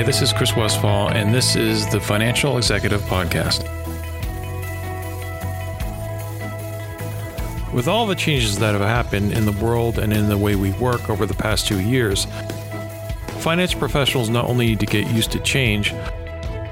Hi, 0.00 0.06
this 0.06 0.22
is 0.22 0.32
Chris 0.32 0.56
Westfall, 0.56 1.10
and 1.10 1.34
this 1.34 1.56
is 1.56 1.86
the 1.90 2.00
Financial 2.00 2.56
Executive 2.56 3.02
Podcast. 3.02 3.64
With 7.74 7.86
all 7.86 8.06
the 8.06 8.14
changes 8.14 8.58
that 8.60 8.72
have 8.72 8.80
happened 8.80 9.32
in 9.32 9.44
the 9.44 9.52
world 9.52 9.98
and 9.98 10.10
in 10.10 10.30
the 10.30 10.38
way 10.38 10.56
we 10.56 10.72
work 10.72 11.10
over 11.10 11.26
the 11.26 11.34
past 11.34 11.66
two 11.66 11.80
years, 11.80 12.26
finance 13.40 13.74
professionals 13.74 14.30
not 14.30 14.46
only 14.46 14.68
need 14.68 14.80
to 14.80 14.86
get 14.86 15.06
used 15.08 15.32
to 15.32 15.38
change, 15.40 15.92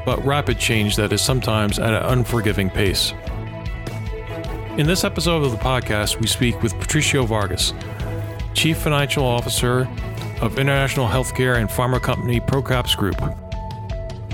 but 0.06 0.24
rapid 0.24 0.58
change 0.58 0.96
that 0.96 1.12
is 1.12 1.20
sometimes 1.20 1.78
at 1.78 1.92
an 1.92 2.02
unforgiving 2.04 2.70
pace. 2.70 3.12
In 4.78 4.86
this 4.86 5.04
episode 5.04 5.44
of 5.44 5.50
the 5.50 5.58
podcast, 5.58 6.18
we 6.18 6.26
speak 6.26 6.62
with 6.62 6.72
Patricio 6.80 7.26
Vargas, 7.26 7.74
Chief 8.54 8.78
Financial 8.78 9.22
Officer 9.26 9.86
of 10.40 10.58
international 10.58 11.06
healthcare 11.06 11.56
and 11.56 11.68
pharma 11.68 12.00
company 12.00 12.40
Procaps 12.40 12.96
Group, 12.96 13.20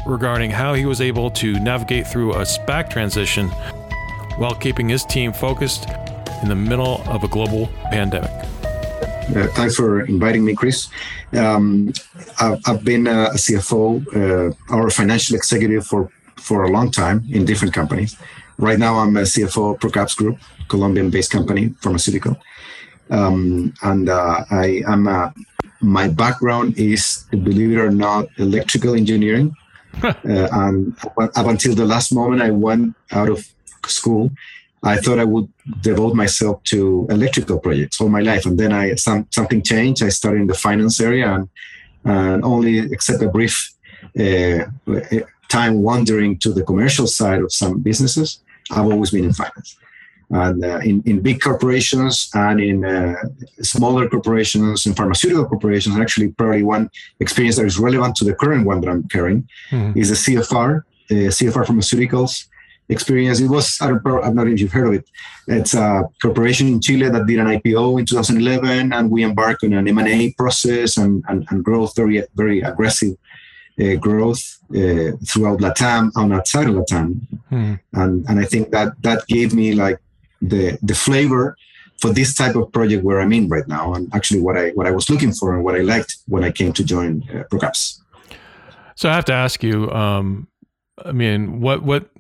regarding 0.07 0.51
how 0.51 0.75
he 0.75 0.87
was 0.87 1.01
able 1.01 1.31
to 1.31 1.59
navigate 1.61 2.07
through 2.07 2.35
a 2.35 2.43
SPAC 2.43 2.91
transition 2.91 3.49
while 4.37 4.55
keeping 4.55 4.89
his 4.89 5.05
team 5.05 5.33
focused 5.33 5.89
in 6.43 6.49
the 6.49 6.55
middle 6.55 7.03
of 7.07 7.25
a 7.25 7.29
global 7.29 7.69
pandemic. 7.91 8.31
Uh, 9.35 9.47
thanks 9.55 9.77
for 9.77 10.03
inviting 10.03 10.45
me, 10.45 10.55
Chris. 10.55 10.89
Um, 11.33 11.93
I've, 12.41 12.61
I've, 12.67 12.85
been 12.85 13.07
a 13.07 13.31
CFO 13.31 14.07
uh, 14.15 14.75
or 14.75 14.89
a 14.89 14.91
financial 14.91 15.35
executive 15.35 15.87
for, 15.87 16.11
for 16.37 16.65
a 16.65 16.71
long 16.71 16.91
time 16.91 17.25
in 17.31 17.47
different 17.47 17.73
companies. 17.73 18.17
Right 18.59 18.79
now, 18.79 18.99
I'm 18.99 19.17
a 19.17 19.23
CFO 19.23 19.75
of 19.75 19.81
Procaps 19.81 20.15
Group, 20.17 20.39
Colombian-based 20.69 21.31
company, 21.31 21.71
pharmaceutical. 21.81 22.37
Um, 23.11 23.73
and 23.83 24.09
uh, 24.09 24.45
I 24.51 24.83
am 24.87 25.07
a, 25.07 25.33
my 25.81 26.09
background 26.09 26.79
is, 26.79 27.25
believe 27.31 27.73
it 27.73 27.81
or 27.81 27.91
not, 27.91 28.29
electrical 28.39 28.95
engineering. 28.95 29.55
uh, 30.03 30.13
and 30.25 30.97
up 31.19 31.47
until 31.47 31.75
the 31.75 31.85
last 31.85 32.13
moment 32.13 32.43
I 32.43 32.51
went 32.51 32.97
out 33.13 33.29
of 33.29 33.47
school, 33.87 34.31
I 34.83 34.97
thought 34.97 35.19
I 35.19 35.25
would 35.25 35.49
devote 35.81 36.15
myself 36.15 36.63
to 36.65 37.07
electrical 37.11 37.59
projects 37.59 38.01
all 38.01 38.09
my 38.09 38.21
life. 38.21 38.45
And 38.45 38.59
then 38.59 38.73
I 38.73 38.95
some, 38.97 39.27
something 39.31 39.63
changed. 39.63 40.03
I 40.03 40.11
started 40.11 40.43
in 40.43 40.47
the 40.47 40.55
finance 40.55 41.01
area 41.01 41.33
and, 41.33 41.49
and 42.05 42.45
only 42.45 42.79
except 42.79 43.23
a 43.23 43.29
brief 43.29 43.73
uh, 44.19 44.65
time 45.49 45.83
wandering 45.83 46.39
to 46.39 46.53
the 46.53 46.63
commercial 46.63 47.07
side 47.07 47.41
of 47.41 47.53
some 47.53 47.81
businesses, 47.81 48.41
I've 48.71 48.87
always 48.87 49.11
been 49.11 49.25
in 49.25 49.33
finance. 49.33 49.79
And 50.31 50.65
uh, 50.65 50.79
in, 50.79 51.03
in 51.05 51.21
big 51.21 51.41
corporations 51.41 52.31
and 52.35 52.61
in 52.61 52.85
uh, 52.85 53.15
smaller 53.61 54.09
corporations 54.09 54.87
and 54.87 54.97
pharmaceutical 54.97 55.47
corporations, 55.47 55.97
actually, 55.97 56.29
probably 56.29 56.63
one 56.63 56.91
experience 57.21 57.57
that 57.57 57.67
is 57.67 57.79
relevant 57.79 58.17
to 58.17 58.25
the 58.25 58.35
current 58.35 58.67
one 58.67 58.81
that 58.81 58.91
I'm 58.91 59.05
carrying 59.09 59.49
mm-hmm. 59.71 59.99
is 59.99 60.09
the 60.09 60.37
CFR, 60.37 60.79
uh, 61.11 61.15
CFR 61.15 61.65
Pharmaceuticals 61.67 62.47
experience. 62.89 63.41
It 63.41 63.49
was, 63.49 63.79
I 63.81 63.89
don't, 63.89 64.07
I'm 64.07 64.35
not 64.35 64.49
if 64.49 64.61
you've 64.61 64.73
heard 64.73 64.89
of 64.89 64.95
it. 64.95 65.09
It's 65.47 65.75
a 65.75 66.09
corporation 66.21 66.69
in 66.69 66.81
Chile 66.81 67.09
that 67.09 67.27
did 67.27 67.39
an 67.39 67.47
IPO 67.47 68.01
in 68.01 68.07
2011, 68.07 68.93
and 68.93 69.11
we 69.11 69.25
embarked 69.25 69.65
on 69.65 69.73
an 69.73 69.89
M&A 69.89 70.33
process 70.33 70.97
and, 70.97 71.23
and, 71.29 71.47
and 71.51 71.65
growth, 71.65 71.95
very, 71.97 72.23
very 72.35 72.61
aggressive 72.61 73.17
uh, 73.81 73.95
growth 73.97 74.59
uh, 74.71 75.13
throughout 75.27 75.61
Latam 75.61 76.11
and 76.17 76.33
outside 76.33 76.69
of 76.69 76.75
Latam. 76.75 77.21
Hmm. 77.49 77.75
And, 77.93 78.25
and 78.29 78.41
I 78.41 78.45
think 78.45 78.71
that 78.71 79.01
that 79.03 79.27
gave 79.27 79.55
me 79.55 79.75
like 79.75 79.99
the 80.49 80.79
the 80.83 80.95
flavor 80.95 81.57
for 82.01 82.13
this 82.13 82.35
type 82.35 82.57
of 82.57 82.73
project 82.73 83.05
where 83.05 83.21
I'm 83.21 83.33
in 83.33 83.49
right 83.49 83.67
now, 83.67 83.95
and 83.95 84.13
actually 84.15 84.41
what 84.41 84.57
I 84.57 84.71
what 84.71 84.87
I 84.87 84.91
was 84.91 85.09
looking 85.09 85.33
for 85.33 85.55
and 85.55 85.65
what 85.65 85.75
I 85.75 85.81
liked 85.81 86.17
when 86.27 86.45
I 86.45 86.51
came 86.51 86.73
to 86.73 86.85
join 86.85 87.23
uh, 87.31 87.45
Procaps. 87.51 88.01
So 88.97 89.09
I 89.09 89.15
have 89.15 89.25
to 89.27 89.33
ask 89.33 89.63
you. 89.63 89.91
Um, 89.91 90.49
I 91.05 91.13
mean, 91.13 91.61
what 91.61 91.83
what 91.83 92.11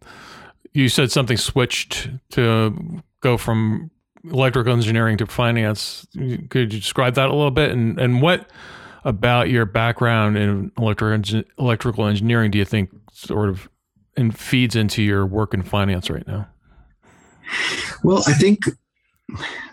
you 0.73 0.89
said 0.89 1.11
something 1.13 1.37
switched 1.37 2.09
to 2.31 3.03
go 3.21 3.37
from 3.37 3.91
electrical 4.25 4.73
engineering 4.73 5.17
to 5.19 5.27
finance. 5.27 6.07
Could 6.49 6.73
you 6.73 6.81
describe 6.81 7.15
that 7.15 7.29
a 7.29 7.35
little 7.35 7.51
bit? 7.51 7.71
And 7.71 7.99
and 7.99 8.23
what 8.23 8.51
about 9.05 9.51
your 9.51 9.67
background 9.67 10.37
in 10.37 10.73
electrical 10.79 12.07
engineering 12.07 12.51
do 12.51 12.59
you 12.59 12.65
think 12.65 12.91
sort 13.13 13.49
of 13.49 13.69
and 14.17 14.37
feeds 14.37 14.77
into 14.77 15.03
your 15.03 15.27
work 15.27 15.55
in 15.55 15.63
finance 15.63 16.09
right 16.09 16.27
now? 16.27 16.49
Well, 18.03 18.23
I 18.27 18.33
think 18.33 18.67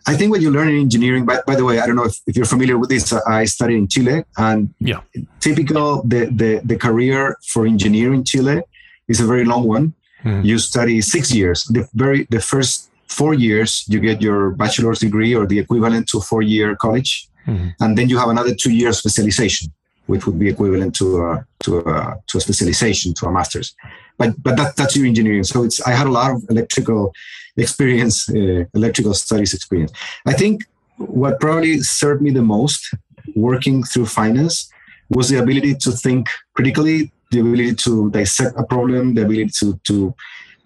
I 0.07 0.15
think 0.15 0.31
what 0.31 0.41
you 0.41 0.49
learn 0.49 0.69
in 0.69 0.79
engineering. 0.79 1.25
By, 1.25 1.41
by 1.45 1.55
the 1.55 1.65
way, 1.65 1.79
I 1.79 1.85
don't 1.85 1.95
know 1.95 2.05
if, 2.05 2.19
if 2.25 2.35
you're 2.35 2.45
familiar 2.45 2.77
with 2.77 2.89
this. 2.89 3.13
I 3.13 3.45
studied 3.45 3.77
in 3.77 3.87
Chile, 3.87 4.23
and 4.37 4.73
yeah, 4.79 5.01
typical 5.39 6.03
the, 6.03 6.25
the 6.25 6.61
the 6.63 6.77
career 6.77 7.37
for 7.47 7.65
engineering 7.65 8.19
in 8.19 8.23
Chile 8.23 8.63
is 9.07 9.19
a 9.19 9.25
very 9.25 9.45
long 9.45 9.67
one. 9.67 9.93
Mm-hmm. 10.23 10.45
You 10.45 10.57
study 10.59 11.01
six 11.01 11.33
years. 11.33 11.65
The 11.65 11.87
very 11.93 12.27
the 12.29 12.41
first 12.41 12.89
four 13.07 13.33
years 13.33 13.83
you 13.87 13.99
get 13.99 14.21
your 14.21 14.51
bachelor's 14.51 14.99
degree 14.99 15.35
or 15.35 15.45
the 15.45 15.59
equivalent 15.59 16.07
to 16.09 16.21
four 16.21 16.41
year 16.41 16.75
college, 16.75 17.27
mm-hmm. 17.45 17.69
and 17.79 17.97
then 17.97 18.09
you 18.09 18.17
have 18.17 18.29
another 18.29 18.55
two 18.55 18.71
years 18.71 18.99
specialization, 18.99 19.71
which 20.07 20.25
would 20.25 20.39
be 20.39 20.47
equivalent 20.49 20.95
to 20.95 21.21
a, 21.25 21.45
to 21.63 21.79
a, 21.79 22.17
to 22.27 22.37
a 22.37 22.41
specialization 22.41 23.13
to 23.15 23.25
a 23.25 23.31
master's. 23.31 23.75
But 24.17 24.41
but 24.41 24.55
that, 24.57 24.75
that's 24.77 24.95
your 24.95 25.05
engineering. 25.05 25.43
So 25.43 25.63
it's 25.63 25.81
I 25.81 25.91
had 25.91 26.07
a 26.07 26.11
lot 26.11 26.31
of 26.31 26.43
electrical 26.49 27.13
experience, 27.57 28.29
uh, 28.29 28.65
electrical 28.73 29.13
studies 29.13 29.53
experience. 29.53 29.91
I 30.25 30.33
think 30.33 30.63
what 30.97 31.39
probably 31.39 31.79
served 31.79 32.21
me 32.21 32.31
the 32.31 32.41
most 32.41 32.93
working 33.35 33.83
through 33.83 34.05
finance 34.05 34.69
was 35.09 35.29
the 35.29 35.37
ability 35.37 35.75
to 35.75 35.91
think 35.91 36.27
critically, 36.53 37.11
the 37.31 37.39
ability 37.39 37.75
to 37.75 38.09
dissect 38.11 38.57
a 38.57 38.63
problem, 38.63 39.15
the 39.15 39.23
ability 39.23 39.51
to 39.59 39.79
to 39.83 40.13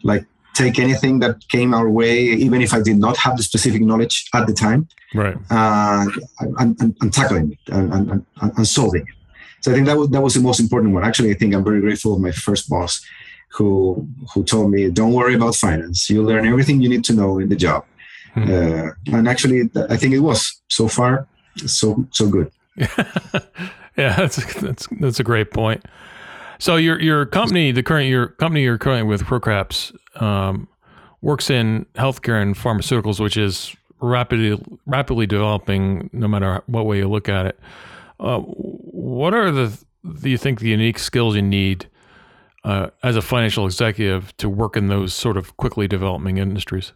like 0.04 0.26
take 0.56 0.80
anything 0.80 1.20
that 1.20 1.36
came 1.50 1.74
our 1.74 1.90
way, 1.90 2.18
even 2.18 2.62
if 2.62 2.74
I 2.74 2.82
did 2.82 2.98
not 2.98 3.18
have 3.18 3.38
the 3.38 3.44
specific 3.44 3.82
knowledge 3.82 4.26
at 4.34 4.48
the 4.48 4.54
time, 4.54 4.88
right, 5.14 5.36
uh, 5.52 6.06
and, 6.40 6.80
and, 6.80 6.96
and, 7.02 7.14
tackling 7.14 7.52
it 7.52 7.74
and, 7.74 7.94
and, 7.94 8.26
and 8.42 8.68
solving 8.68 9.02
it. 9.02 9.16
So 9.60 9.72
I 9.72 9.76
think 9.76 9.86
that 9.88 9.98
was 9.98 10.10
that 10.10 10.22
was 10.22 10.34
the 10.36 10.42
most 10.42 10.60
important 10.60 10.94
one. 10.94 11.04
Actually, 11.04 11.32
I 11.32 11.34
think 11.34 11.54
I'm 11.54 11.64
very 11.64 11.82
grateful 11.82 12.14
of 12.14 12.22
my 12.22 12.32
first 12.32 12.70
boss 12.70 13.04
who 13.56 14.08
who 14.34 14.44
told 14.44 14.72
me, 14.72 14.90
"Don't 14.90 15.14
worry 15.14 15.36
about 15.36 15.56
finance. 15.56 16.10
You 16.10 16.24
learn 16.24 16.46
everything 16.46 16.82
you 16.82 16.90
need 16.90 17.04
to 17.06 17.14
know 17.14 17.40
in 17.40 17.50
the 17.50 17.56
job." 17.56 17.86
Hmm. 18.34 18.44
Uh, 18.44 18.90
and 19.18 19.28
actually, 19.28 19.70
I 19.90 19.98
think 19.98 20.14
it 20.14 20.20
was 20.20 20.62
so 20.70 20.88
far 20.88 21.28
so 21.66 22.06
so 22.12 22.30
good. 22.30 22.52
yeah, 22.78 24.16
that's 24.16 24.54
that's 24.56 24.88
that's 25.00 25.20
a 25.20 25.24
great 25.24 25.52
point. 25.52 25.84
So 26.60 26.76
your 26.76 27.02
your 27.02 27.26
company, 27.26 27.72
the 27.72 27.84
current 27.84 28.10
your 28.10 28.28
company 28.28 28.64
you're 28.64 28.78
currently 28.78 29.08
with, 29.08 29.24
Procaps, 29.24 29.96
um, 30.22 30.68
works 31.22 31.50
in 31.50 31.86
healthcare 31.96 32.42
and 32.42 32.56
pharmaceuticals, 32.56 33.20
which 33.20 33.38
is 33.38 33.76
rapidly 34.02 34.62
rapidly 34.86 35.26
developing, 35.26 36.10
no 36.14 36.28
matter 36.28 36.62
what 36.68 36.86
way 36.86 36.98
you 36.98 37.10
look 37.10 37.30
at 37.30 37.46
it. 37.46 37.60
Uh, 38.20 38.40
what 38.40 39.34
are 39.34 39.52
the 39.52 39.78
do 40.22 40.30
you 40.30 40.38
think 40.38 40.60
the 40.60 40.70
unique 40.70 41.00
skills 41.00 41.36
you 41.36 41.42
need 41.42 41.88
uh, 42.66 42.90
as 43.04 43.16
a 43.16 43.22
financial 43.22 43.66
executive 43.66 44.36
to 44.38 44.50
work 44.50 44.76
in 44.76 44.88
those 44.88 45.14
sort 45.14 45.38
of 45.38 45.56
quickly 45.56 45.88
developing 45.88 46.38
industries? 46.38 46.92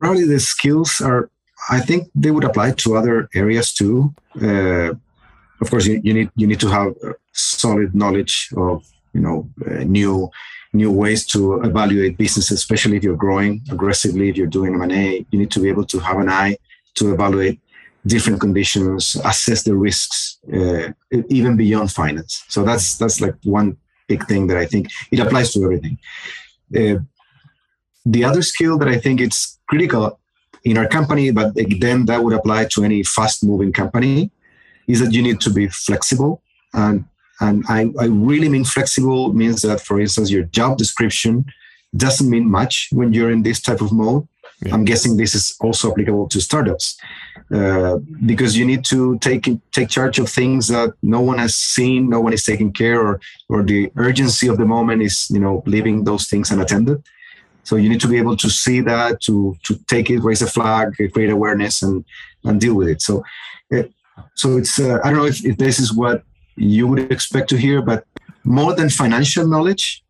Probably 0.00 0.24
the 0.24 0.40
skills 0.40 1.00
are, 1.00 1.28
I 1.70 1.80
think 1.80 2.08
they 2.14 2.30
would 2.30 2.44
apply 2.44 2.72
to 2.72 2.96
other 2.96 3.28
areas 3.34 3.74
too. 3.74 4.14
Uh, 4.40 4.94
of 5.60 5.70
course, 5.70 5.86
you, 5.86 6.00
you, 6.02 6.14
need 6.14 6.30
you 6.36 6.46
need 6.46 6.60
to 6.60 6.68
have 6.68 6.94
solid 7.32 7.94
knowledge 7.94 8.48
of 8.56 8.84
you 9.12 9.20
know 9.20 9.48
uh, 9.66 9.84
new 9.84 10.30
new 10.72 10.90
ways 10.90 11.26
to 11.26 11.60
evaluate 11.62 12.16
businesses, 12.16 12.58
especially 12.58 12.96
if 12.96 13.04
you're 13.04 13.16
growing 13.16 13.60
aggressively. 13.70 14.28
If 14.28 14.36
you're 14.36 14.46
doing 14.58 14.74
M&A, 14.74 15.26
you 15.30 15.38
need 15.38 15.50
to 15.50 15.60
be 15.60 15.68
able 15.68 15.84
to 15.86 15.98
have 15.98 16.18
an 16.18 16.28
eye 16.28 16.56
to 16.94 17.12
evaluate 17.12 17.60
different 18.06 18.40
conditions, 18.40 19.16
assess 19.24 19.62
the 19.62 19.74
risks, 19.74 20.38
uh, 20.52 20.92
even 21.28 21.56
beyond 21.56 21.90
finance. 21.90 22.42
So 22.48 22.64
that's 22.64 22.98
that's 22.98 23.20
like 23.20 23.34
one 23.44 23.76
big 24.08 24.26
thing 24.26 24.48
that 24.48 24.56
I 24.56 24.66
think 24.66 24.88
it 25.10 25.20
applies 25.20 25.52
to 25.52 25.62
everything. 25.62 25.98
Uh, 26.74 26.98
the 28.04 28.24
other 28.24 28.42
skill 28.42 28.78
that 28.78 28.88
I 28.88 28.98
think 28.98 29.20
it's 29.20 29.58
critical 29.68 30.18
in 30.64 30.76
our 30.78 30.88
company, 30.88 31.30
but 31.30 31.54
then 31.54 32.06
that 32.06 32.22
would 32.22 32.32
apply 32.32 32.66
to 32.66 32.84
any 32.84 33.02
fast-moving 33.02 33.72
company, 33.72 34.30
is 34.88 35.00
that 35.00 35.12
you 35.12 35.22
need 35.22 35.40
to 35.40 35.50
be 35.50 35.68
flexible. 35.68 36.42
And 36.74 37.04
and 37.40 37.64
I, 37.68 37.90
I 37.98 38.06
really 38.06 38.48
mean 38.48 38.64
flexible 38.64 39.32
means 39.32 39.62
that, 39.62 39.80
for 39.80 40.00
instance, 40.00 40.30
your 40.30 40.44
job 40.44 40.78
description 40.78 41.44
doesn't 41.96 42.30
mean 42.30 42.48
much 42.48 42.88
when 42.92 43.12
you're 43.12 43.30
in 43.30 43.42
this 43.42 43.60
type 43.60 43.80
of 43.80 43.92
mode. 43.92 44.26
Yeah. 44.64 44.74
I'm 44.74 44.84
guessing 44.84 45.16
this 45.16 45.34
is 45.34 45.56
also 45.60 45.90
applicable 45.90 46.28
to 46.28 46.40
startups 46.40 46.96
uh, 47.54 47.98
because 48.24 48.56
you 48.56 48.64
need 48.64 48.84
to 48.84 49.18
take 49.18 49.48
take 49.72 49.88
charge 49.88 50.18
of 50.18 50.28
things 50.28 50.68
that 50.68 50.94
no 51.02 51.20
one 51.20 51.38
has 51.38 51.54
seen, 51.54 52.08
no 52.08 52.20
one 52.20 52.32
is 52.32 52.44
taking 52.44 52.72
care, 52.72 53.00
or 53.00 53.20
or 53.48 53.62
the 53.62 53.90
urgency 53.96 54.48
of 54.48 54.56
the 54.58 54.64
moment 54.64 55.02
is 55.02 55.30
you 55.30 55.40
know 55.40 55.62
leaving 55.66 56.04
those 56.04 56.26
things 56.28 56.50
unattended. 56.50 57.02
So 57.64 57.76
you 57.76 57.88
need 57.88 58.00
to 58.00 58.08
be 58.08 58.18
able 58.18 58.36
to 58.36 58.50
see 58.50 58.80
that, 58.80 59.20
to 59.22 59.56
to 59.64 59.74
take 59.86 60.10
it, 60.10 60.20
raise 60.20 60.42
a 60.42 60.46
flag, 60.46 60.94
create 60.96 61.30
awareness, 61.30 61.82
and 61.82 62.04
and 62.44 62.60
deal 62.60 62.74
with 62.74 62.88
it. 62.88 63.02
So 63.02 63.22
uh, 63.74 63.84
so 64.34 64.56
it's 64.56 64.78
uh, 64.78 64.98
I 65.04 65.10
don't 65.10 65.18
know 65.18 65.26
if, 65.26 65.44
if 65.44 65.56
this 65.58 65.78
is 65.78 65.92
what 65.92 66.22
you 66.56 66.86
would 66.86 67.12
expect 67.12 67.48
to 67.50 67.56
hear, 67.56 67.82
but 67.82 68.04
more 68.44 68.74
than 68.74 68.90
financial 68.90 69.46
knowledge, 69.46 70.04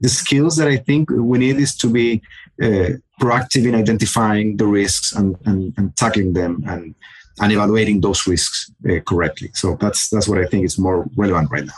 the 0.00 0.08
skills 0.08 0.56
that 0.56 0.68
I 0.68 0.76
think 0.76 1.10
we 1.10 1.38
need 1.38 1.56
is 1.56 1.76
to 1.78 1.88
be 1.88 2.22
uh, 2.62 2.90
proactive 3.20 3.66
in 3.66 3.74
identifying 3.74 4.56
the 4.56 4.66
risks 4.66 5.12
and, 5.12 5.36
and, 5.46 5.74
and 5.76 5.96
tackling 5.96 6.32
them 6.32 6.62
and, 6.66 6.94
and 7.40 7.52
evaluating 7.52 8.00
those 8.00 8.26
risks 8.26 8.70
uh, 8.88 9.00
correctly. 9.00 9.50
So 9.54 9.76
that's 9.80 10.08
that's 10.08 10.28
what 10.28 10.38
I 10.38 10.46
think 10.46 10.64
is 10.64 10.78
more 10.78 11.06
relevant 11.16 11.50
right 11.50 11.64
now. 11.64 11.74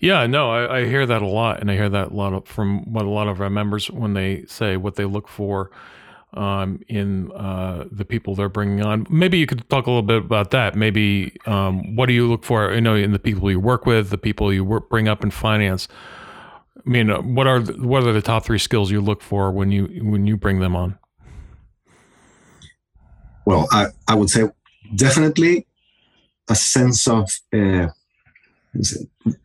Yeah, 0.00 0.26
no, 0.26 0.50
I, 0.50 0.80
I, 0.80 0.84
hear 0.86 1.06
that 1.06 1.22
a 1.22 1.26
lot, 1.26 1.60
and 1.60 1.70
I 1.70 1.76
hear 1.76 1.88
that 1.88 2.10
a 2.10 2.14
lot 2.14 2.34
of, 2.34 2.46
from 2.46 2.92
what 2.92 3.06
a 3.06 3.08
lot 3.08 3.26
of 3.26 3.40
our 3.40 3.48
members 3.48 3.90
when 3.90 4.12
they 4.12 4.44
say 4.46 4.76
what 4.76 4.96
they 4.96 5.06
look 5.06 5.28
for 5.28 5.70
um, 6.34 6.80
in 6.88 7.32
uh, 7.32 7.86
the 7.90 8.04
people 8.04 8.34
they're 8.34 8.48
bringing 8.48 8.84
on. 8.84 9.06
Maybe 9.08 9.38
you 9.38 9.46
could 9.46 9.68
talk 9.70 9.86
a 9.86 9.90
little 9.90 10.02
bit 10.02 10.18
about 10.18 10.50
that. 10.50 10.74
Maybe 10.74 11.36
um, 11.46 11.96
what 11.96 12.06
do 12.06 12.12
you 12.12 12.28
look 12.28 12.44
for? 12.44 12.72
You 12.74 12.80
know, 12.80 12.94
in 12.94 13.12
the 13.12 13.18
people 13.18 13.50
you 13.50 13.60
work 13.60 13.86
with, 13.86 14.10
the 14.10 14.18
people 14.18 14.52
you 14.52 14.64
work, 14.64 14.90
bring 14.90 15.08
up 15.08 15.22
in 15.22 15.30
finance. 15.30 15.88
I 16.76 16.90
mean, 16.90 17.10
uh, 17.10 17.20
what 17.22 17.46
are 17.46 17.60
the, 17.60 17.74
what 17.74 18.02
are 18.04 18.12
the 18.12 18.22
top 18.22 18.44
three 18.44 18.58
skills 18.58 18.90
you 18.90 19.00
look 19.00 19.22
for 19.22 19.50
when 19.50 19.70
you 19.70 19.86
when 20.02 20.26
you 20.26 20.36
bring 20.36 20.60
them 20.60 20.74
on? 20.74 20.98
Well, 23.46 23.68
I, 23.70 23.86
I 24.08 24.14
would 24.14 24.30
say 24.30 24.44
definitely 24.96 25.66
a 26.48 26.54
sense 26.54 27.06
of 27.06 27.30
uh, 27.52 27.88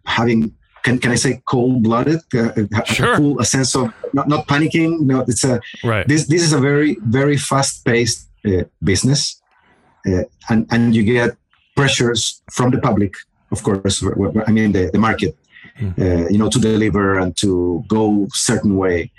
having 0.06 0.56
can, 0.84 0.98
can 0.98 1.12
I 1.12 1.16
say 1.16 1.42
cold 1.46 1.84
blooded? 1.84 2.22
Uh, 2.34 2.52
uh 2.76 2.84
sure. 2.84 3.18
Cool, 3.18 3.40
a 3.40 3.46
sense 3.46 3.76
of 3.76 3.94
not, 4.14 4.28
not 4.28 4.48
panicking. 4.48 5.02
No, 5.02 5.22
it's 5.28 5.44
a 5.44 5.60
right. 5.84 6.08
This 6.08 6.28
this 6.28 6.42
is 6.42 6.54
a 6.54 6.60
very 6.60 6.98
very 7.04 7.38
fast 7.38 7.86
paced 7.86 8.30
uh, 8.46 8.64
business, 8.84 9.42
uh, 10.08 10.24
and 10.50 10.68
and 10.72 10.96
you 10.96 11.04
get 11.04 11.36
pressures 11.76 12.42
from 12.52 12.72
the 12.72 12.80
public, 12.80 13.14
of 13.52 13.62
course. 13.64 14.04
I 14.48 14.52
mean 14.52 14.72
the 14.72 14.90
the 14.92 15.00
market, 15.00 15.36
mm. 15.80 16.32
you 16.32 16.38
know, 16.38 16.50
to 16.50 16.60
deliver 16.60 17.18
and 17.20 17.36
to 17.38 17.84
go 17.88 18.28
certain 18.34 18.78
way. 18.78 19.12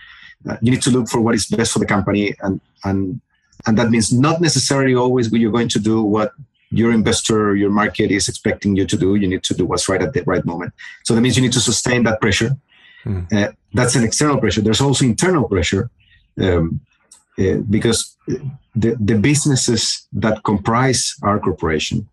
Uh, 0.48 0.56
you 0.62 0.70
need 0.70 0.82
to 0.82 0.90
look 0.90 1.08
for 1.08 1.20
what 1.20 1.34
is 1.34 1.46
best 1.46 1.72
for 1.72 1.78
the 1.78 1.86
company, 1.86 2.34
and 2.40 2.60
and 2.84 3.20
and 3.66 3.76
that 3.78 3.90
means 3.90 4.12
not 4.12 4.40
necessarily 4.40 4.94
always 4.94 5.30
you're 5.32 5.52
going 5.52 5.68
to 5.68 5.78
do 5.78 6.02
what 6.02 6.32
your 6.70 6.92
investor, 6.92 7.56
your 7.56 7.70
market 7.70 8.10
is 8.10 8.28
expecting 8.28 8.76
you 8.76 8.86
to 8.86 8.96
do. 8.96 9.16
You 9.16 9.26
need 9.26 9.42
to 9.44 9.54
do 9.54 9.66
what's 9.66 9.88
right 9.88 10.00
at 10.00 10.12
the 10.14 10.22
right 10.22 10.44
moment. 10.44 10.72
So 11.04 11.14
that 11.14 11.20
means 11.20 11.36
you 11.36 11.42
need 11.42 11.52
to 11.52 11.60
sustain 11.60 12.04
that 12.04 12.20
pressure. 12.20 12.56
Mm. 13.04 13.32
Uh, 13.32 13.52
that's 13.74 13.96
an 13.96 14.04
external 14.04 14.38
pressure. 14.38 14.60
There's 14.60 14.80
also 14.80 15.04
internal 15.04 15.48
pressure 15.48 15.90
um, 16.40 16.80
uh, 17.38 17.56
because 17.68 18.16
the, 18.28 18.96
the 19.00 19.18
businesses 19.18 20.06
that 20.12 20.42
comprise 20.44 21.16
our 21.22 21.40
corporation 21.40 22.08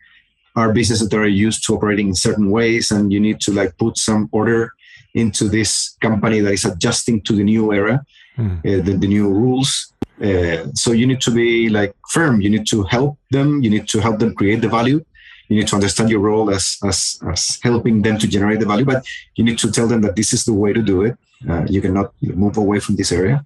are 0.58 0.74
businesses 0.74 1.08
that 1.08 1.18
are 1.18 1.36
used 1.48 1.66
to 1.66 1.76
operating 1.76 2.08
in 2.10 2.16
certain 2.16 2.50
ways, 2.58 2.92
and 2.92 3.14
you 3.14 3.20
need 3.20 3.40
to 3.46 3.52
like 3.54 3.72
put 3.78 3.98
some 3.98 4.28
order 4.32 4.74
into 5.14 5.48
this 5.48 5.96
company 6.02 6.42
that 6.42 6.54
is 6.54 6.66
adjusting 6.66 7.22
to 7.22 7.34
the 7.34 7.44
new 7.44 7.72
era, 7.72 7.96
mm. 8.38 8.60
uh, 8.60 8.84
the, 8.86 8.94
the 8.98 9.08
new 9.08 9.28
rules 9.30 9.94
uh, 10.22 10.66
so 10.74 10.92
you 10.94 11.06
need 11.06 11.22
to 11.22 11.32
be 11.32 11.70
like 11.70 11.96
firm. 12.10 12.42
You 12.42 12.50
need 12.50 12.68
to 12.68 12.84
help 12.84 13.18
them. 13.30 13.62
You 13.62 13.70
need 13.70 13.88
to 13.90 14.00
help 14.00 14.20
them 14.20 14.34
create 14.34 14.62
the 14.62 14.70
value. 14.70 15.04
You 15.48 15.58
need 15.58 15.68
to 15.68 15.76
understand 15.76 16.10
your 16.10 16.20
role 16.20 16.50
as 16.50 16.78
as 16.84 17.20
as 17.32 17.60
helping 17.64 18.02
them 18.02 18.18
to 18.18 18.28
generate 18.28 18.60
the 18.60 18.66
value. 18.66 18.86
But 18.86 19.06
you 19.36 19.44
need 19.44 19.60
to 19.60 19.72
tell 19.72 19.88
them 19.88 20.02
that 20.02 20.16
this 20.16 20.34
is 20.34 20.44
the 20.44 20.54
way 20.54 20.74
to 20.74 20.82
do 20.82 21.04
it. 21.04 21.18
Uh, 21.48 21.66
you 21.70 21.82
cannot 21.82 22.14
move 22.22 22.58
away 22.58 22.80
from 22.80 22.96
this 22.96 23.12
area. 23.12 23.46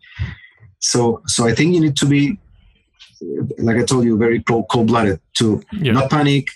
So 0.79 1.21
so 1.27 1.45
I 1.45 1.53
think 1.53 1.75
you 1.75 1.81
need 1.81 1.97
to 1.97 2.05
be, 2.05 2.39
like 3.59 3.77
I 3.77 3.83
told 3.83 4.05
you, 4.05 4.17
very 4.17 4.41
cold 4.41 4.67
cold 4.69 4.87
blooded 4.87 5.19
to 5.39 5.61
yeah. 5.73 5.91
not 5.91 6.09
panic, 6.09 6.47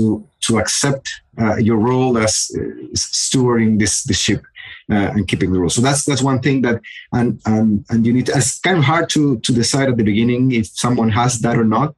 to 0.00 0.26
to 0.46 0.58
accept 0.58 1.06
uh, 1.40 1.56
your 1.56 1.78
role 1.90 2.18
as 2.26 2.50
uh, 2.54 2.60
stewarding 2.94 3.78
this 3.78 4.04
this 4.04 4.20
ship 4.26 4.42
uh, 4.94 5.10
and 5.14 5.28
keeping 5.28 5.52
the 5.52 5.60
rules. 5.60 5.74
So 5.74 5.82
that's 5.82 6.04
that's 6.04 6.22
one 6.22 6.40
thing 6.40 6.62
that 6.62 6.80
and 7.12 7.40
and 7.44 7.84
and 7.90 8.06
you 8.06 8.12
need 8.12 8.26
to, 8.26 8.32
it's 8.36 8.58
kind 8.60 8.78
of 8.78 8.84
hard 8.84 9.06
to 9.10 9.22
to 9.46 9.52
decide 9.52 9.88
at 9.88 9.96
the 9.96 10.04
beginning 10.12 10.52
if 10.52 10.66
someone 10.84 11.10
has 11.10 11.40
that 11.40 11.56
or 11.56 11.64
not, 11.64 11.94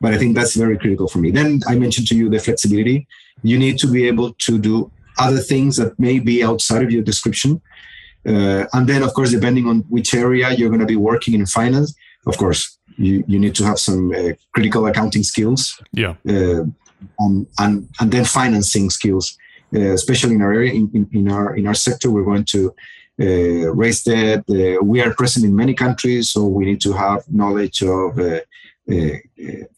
but 0.00 0.12
I 0.14 0.18
think 0.18 0.34
that's 0.34 0.56
very 0.64 0.76
critical 0.82 1.08
for 1.08 1.18
me. 1.24 1.30
Then 1.30 1.60
I 1.68 1.74
mentioned 1.84 2.06
to 2.08 2.16
you 2.16 2.28
the 2.28 2.38
flexibility. 2.38 3.06
You 3.42 3.58
need 3.58 3.78
to 3.78 3.86
be 3.86 4.02
able 4.12 4.28
to 4.46 4.58
do 4.58 4.90
other 5.18 5.42
things 5.52 5.76
that 5.76 5.98
may 5.98 6.18
be 6.18 6.36
outside 6.42 6.82
of 6.82 6.90
your 6.90 7.02
description. 7.02 7.60
Uh, 8.26 8.64
and 8.72 8.88
then, 8.88 9.02
of 9.02 9.12
course, 9.12 9.30
depending 9.30 9.66
on 9.66 9.76
which 9.94 10.14
area 10.14 10.50
you're 10.56 10.72
going 10.74 10.86
to 10.86 10.86
be 10.86 10.96
working 11.10 11.34
in 11.34 11.46
finance, 11.46 11.94
of 12.26 12.36
course, 12.38 12.78
you, 12.96 13.22
you 13.28 13.38
need 13.38 13.54
to 13.54 13.64
have 13.64 13.78
some 13.78 14.12
uh, 14.12 14.32
critical 14.54 14.86
accounting 14.86 15.22
skills. 15.22 15.60
Yeah. 15.92 16.14
Uh, 16.26 16.64
and, 17.18 17.46
and, 17.58 17.88
and 18.00 18.12
then 18.12 18.24
financing 18.24 18.90
skills. 18.90 19.36
Uh, 19.74 19.92
especially 19.92 20.34
in 20.36 20.42
our 20.42 20.52
area, 20.52 20.72
in, 20.72 20.88
in, 20.94 21.08
in, 21.12 21.28
our 21.28 21.56
in 21.56 21.66
our 21.66 21.74
sector, 21.74 22.08
we're 22.08 22.22
going 22.22 22.44
to 22.44 22.72
uh, 23.20 23.74
raise 23.74 24.04
debt. 24.04 24.44
Uh, 24.48 24.80
we 24.84 25.00
are 25.00 25.12
present 25.14 25.44
in 25.44 25.56
many 25.56 25.74
countries, 25.74 26.30
so 26.30 26.46
we 26.46 26.64
need 26.64 26.80
to 26.80 26.92
have 26.92 27.24
knowledge 27.28 27.82
of 27.82 28.16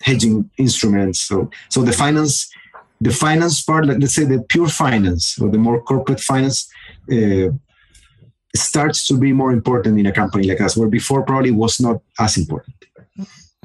hedging 0.03 0.51
instruments. 0.59 1.21
So 1.21 1.51
so 1.71 1.81
the 1.81 1.93
finance 1.93 2.53
the 3.01 3.11
finance 3.11 3.63
part, 3.63 3.87
let's 3.87 4.15
say 4.15 4.25
the 4.25 4.43
pure 4.43 4.69
finance 4.69 5.39
or 5.41 5.51
the 5.51 5.59
more 5.59 5.83
corporate 5.83 6.21
finance, 6.21 6.69
uh, 7.13 7.49
starts 8.55 9.07
to 9.09 9.19
be 9.19 9.33
more 9.33 9.53
important 9.53 9.99
in 9.99 10.07
a 10.07 10.13
company 10.13 10.49
like 10.49 10.61
us, 10.61 10.77
where 10.77 10.89
before 10.89 11.23
probably 11.23 11.51
was 11.51 11.81
not 11.81 12.01
as 12.19 12.37
important. 12.37 12.77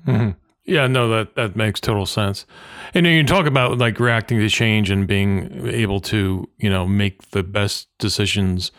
Mm-hmm. 0.06 0.32
Yeah, 0.64 0.88
no, 0.88 1.10
that 1.10 1.36
that 1.36 1.56
makes 1.56 1.80
total 1.80 2.06
sense. 2.06 2.46
And 2.94 3.06
you 3.06 3.24
talk 3.24 3.46
about 3.48 3.78
like 3.80 4.00
reacting 4.00 4.38
to 4.40 4.50
change 4.50 4.92
and 4.92 5.08
being 5.08 5.68
able 5.68 6.00
to, 6.02 6.48
you 6.58 6.70
know, 6.70 6.86
make 6.86 7.32
the 7.32 7.44
best 7.44 7.88
decisions 7.98 8.72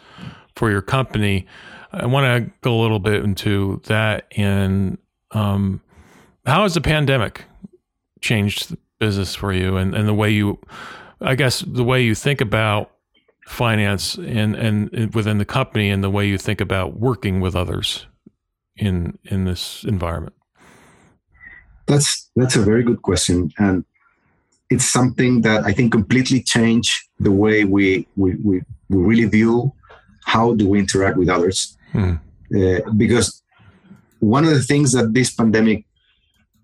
for 0.55 0.71
your 0.71 0.83
company. 0.83 1.47
I 1.93 2.07
want 2.07 2.25
to 2.25 2.53
go 2.61 2.81
a 2.81 2.81
little 2.81 3.01
bit 3.01 3.25
into 3.25 3.81
that 3.87 4.27
and 4.37 4.97
um, 5.33 5.83
how 6.47 6.63
has 6.63 6.75
the 6.75 6.81
pandemic 6.81 7.45
changed 8.21 8.71
the 8.71 8.79
business 8.99 9.35
for 9.35 9.53
you 9.53 9.77
and, 9.77 9.95
and 9.95 10.09
the 10.09 10.15
way 10.15 10.31
you, 10.31 10.59
I 11.21 11.35
guess, 11.35 11.61
the 11.61 11.85
way 11.85 12.03
you 12.03 12.15
think 12.15 12.41
about 12.41 12.93
finance 13.47 14.15
and, 14.15 14.55
and 14.55 15.15
within 15.15 15.39
the 15.39 15.45
company 15.45 15.91
and 15.91 16.03
the 16.03 16.11
way 16.11 16.27
you 16.27 16.39
think 16.39 16.61
about 16.61 16.99
working 16.99 17.41
with 17.41 17.57
others 17.57 18.07
in 18.77 19.19
in 19.25 19.45
this 19.45 19.85
environment? 19.85 20.35
That's 21.93 22.31
that's 22.37 22.57
a 22.57 22.63
very 22.63 22.83
good 22.83 23.03
question, 23.03 23.53
and 23.59 23.85
it's 24.71 24.89
something 24.99 25.43
that 25.43 25.65
I 25.65 25.73
think 25.73 25.93
completely 25.93 26.41
changed 26.43 26.95
the 27.21 27.31
way 27.31 27.65
we 27.65 28.07
we, 28.17 28.29
we, 28.47 28.63
we 28.89 28.99
really 29.11 29.29
view 29.39 29.73
how 30.25 30.55
do 30.55 30.65
we 30.71 30.79
interact 30.79 31.17
with 31.19 31.29
others. 31.29 31.77
Hmm. 31.93 32.15
Uh, 32.57 32.81
because 32.97 33.43
one 34.21 34.45
of 34.45 34.55
the 34.55 34.63
things 34.63 34.93
that 34.93 35.13
this 35.13 35.31
pandemic 35.35 35.85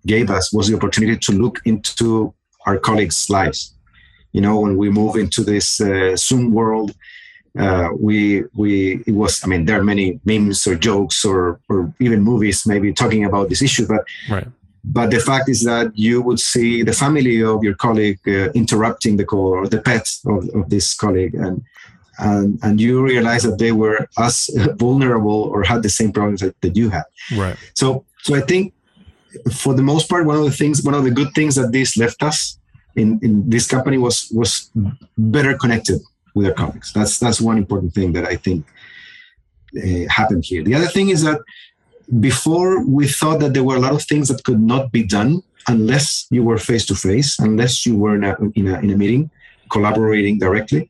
gave 0.07 0.29
us 0.31 0.51
was 0.51 0.67
the 0.67 0.75
opportunity 0.75 1.17
to 1.17 1.31
look 1.31 1.59
into 1.65 2.33
our 2.65 2.77
colleagues' 2.77 3.29
lives. 3.29 3.75
You 4.31 4.41
know, 4.41 4.59
when 4.59 4.77
we 4.77 4.89
move 4.89 5.15
into 5.15 5.43
this 5.43 5.81
uh, 5.81 6.15
Zoom 6.15 6.53
world, 6.53 6.95
uh, 7.57 7.89
we 7.99 8.43
we 8.55 9.03
it 9.05 9.13
was. 9.13 9.43
I 9.43 9.47
mean, 9.47 9.65
there 9.65 9.79
are 9.79 9.83
many 9.83 10.19
memes 10.25 10.65
or 10.65 10.75
jokes 10.75 11.23
or 11.23 11.59
or 11.69 11.93
even 11.99 12.23
movies 12.31 12.65
maybe 12.65 12.93
talking 12.93 13.25
about 13.25 13.49
this 13.49 13.61
issue, 13.61 13.85
but 13.85 14.03
right. 14.29 14.47
But 14.83 15.11
the 15.11 15.19
fact 15.19 15.49
is 15.49 15.63
that 15.63 15.91
you 15.97 16.21
would 16.21 16.39
see 16.39 16.83
the 16.83 16.93
family 16.93 17.43
of 17.43 17.63
your 17.63 17.75
colleague 17.75 18.19
uh, 18.27 18.49
interrupting 18.51 19.17
the 19.17 19.25
call 19.25 19.47
or 19.47 19.67
the 19.67 19.81
pet 19.81 20.09
of, 20.25 20.49
of 20.55 20.69
this 20.69 20.93
colleague, 20.93 21.35
and, 21.35 21.63
and 22.17 22.59
and 22.63 22.79
you 22.79 23.03
realize 23.03 23.43
that 23.43 23.59
they 23.59 23.71
were 23.71 24.07
as 24.17 24.49
vulnerable 24.77 25.43
or 25.43 25.63
had 25.63 25.83
the 25.83 25.89
same 25.89 26.11
problems 26.11 26.41
that, 26.41 26.59
that 26.61 26.75
you 26.75 26.89
had. 26.89 27.03
Right. 27.35 27.57
So 27.73 28.05
so 28.21 28.35
I 28.35 28.41
think 28.41 28.73
for 29.53 29.73
the 29.73 29.83
most 29.83 30.09
part, 30.09 30.25
one 30.25 30.37
of 30.37 30.43
the 30.43 30.51
things, 30.51 30.83
one 30.83 30.93
of 30.93 31.03
the 31.03 31.11
good 31.11 31.33
things 31.33 31.55
that 31.55 31.71
this 31.71 31.97
left 31.97 32.23
us 32.23 32.57
in, 32.95 33.19
in 33.21 33.49
this 33.49 33.67
company 33.67 33.97
was 33.97 34.29
was 34.31 34.71
better 35.17 35.57
connected 35.57 35.99
with 36.35 36.47
our 36.47 36.53
colleagues. 36.53 36.91
That's 36.93 37.19
that's 37.19 37.41
one 37.41 37.57
important 37.57 37.93
thing 37.93 38.13
that 38.13 38.25
I 38.25 38.35
think 38.35 38.65
uh, 39.77 40.09
happened 40.09 40.45
here. 40.45 40.63
The 40.63 40.75
other 40.75 40.87
thing 40.87 41.09
is 41.09 41.23
that 41.23 41.41
before 42.19 42.83
we 42.85 43.07
thought 43.07 43.39
that 43.39 43.53
there 43.53 43.63
were 43.63 43.75
a 43.75 43.79
lot 43.79 43.93
of 43.93 44.03
things 44.03 44.29
that 44.29 44.43
could 44.43 44.59
not 44.59 44.91
be 44.91 45.03
done 45.03 45.43
unless 45.67 46.25
you 46.31 46.43
were 46.43 46.57
face 46.57 46.85
to 46.87 46.95
face, 46.95 47.37
unless 47.39 47.85
you 47.85 47.95
were 47.95 48.15
in 48.15 48.23
a, 48.23 48.35
in 48.55 48.67
a, 48.67 48.79
in 48.79 48.89
a 48.89 48.97
meeting, 48.97 49.29
collaborating 49.69 50.39
directly. 50.39 50.89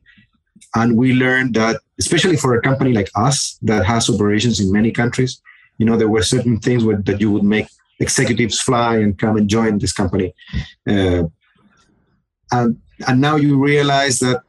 And 0.74 0.96
we 0.96 1.12
learned 1.12 1.54
that, 1.54 1.80
especially 1.98 2.36
for 2.36 2.54
a 2.54 2.62
company 2.62 2.92
like 2.92 3.10
us 3.14 3.58
that 3.62 3.84
has 3.84 4.08
operations 4.08 4.60
in 4.60 4.72
many 4.72 4.92
countries, 4.92 5.42
you 5.78 5.84
know, 5.84 5.96
there 5.96 6.08
were 6.08 6.22
certain 6.22 6.58
things 6.58 6.84
where, 6.84 6.96
that 7.02 7.20
you 7.20 7.30
would 7.30 7.42
make 7.42 7.66
executives 7.98 8.60
fly 8.60 8.96
and 8.96 9.18
come 9.18 9.36
and 9.36 9.48
join 9.48 9.78
this 9.78 9.92
company. 9.92 10.32
Uh, 10.88 11.24
and, 12.52 12.80
and 13.06 13.20
now 13.20 13.36
you 13.36 13.62
realize 13.62 14.20
that 14.20 14.42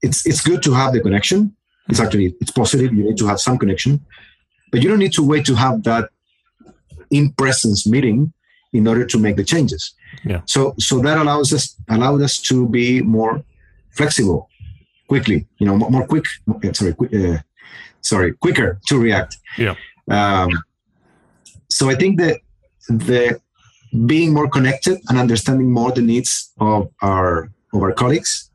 it's, 0.00 0.26
it's 0.26 0.40
good 0.40 0.62
to 0.64 0.72
have 0.72 0.92
the 0.92 1.00
connection. 1.00 1.54
It's 1.88 2.00
actually, 2.00 2.34
it's 2.40 2.50
positive. 2.50 2.92
You 2.92 3.04
need 3.04 3.18
to 3.18 3.26
have 3.26 3.38
some 3.38 3.58
connection 3.58 4.04
but 4.72 4.82
you 4.82 4.88
don't 4.88 4.98
need 4.98 5.12
to 5.12 5.22
wait 5.22 5.44
to 5.46 5.54
have 5.54 5.84
that 5.84 6.10
in 7.10 7.32
presence 7.34 7.86
meeting. 7.86 8.32
in 8.72 8.86
order 8.88 9.04
to 9.04 9.18
make 9.18 9.36
the 9.36 9.44
changes. 9.44 9.94
Yeah. 10.24 10.40
So 10.46 10.74
so 10.78 11.00
that 11.00 11.18
allows 11.18 11.52
us 11.52 11.76
allowed 11.88 12.22
us 12.22 12.40
to 12.48 12.68
be 12.68 13.02
more 13.02 13.44
flexible, 13.90 14.48
quickly. 15.08 15.46
You 15.58 15.66
know, 15.66 15.76
more, 15.76 16.06
quick. 16.06 16.24
Sorry, 16.72 16.94
uh, 17.14 17.38
sorry, 18.00 18.32
quicker 18.32 18.80
to 18.88 18.98
react. 18.98 19.36
Yeah. 19.58 19.74
Um, 20.10 20.50
so 21.68 21.90
I 21.90 21.94
think 21.94 22.18
that 22.20 22.40
the 22.88 23.40
being 24.06 24.32
more 24.32 24.48
connected 24.48 24.98
and 25.08 25.18
understanding 25.18 25.70
more 25.70 25.92
the 25.92 26.02
needs 26.02 26.50
of 26.58 26.90
our 27.02 27.50
of 27.74 27.82
our 27.82 27.92
colleagues 27.92 28.50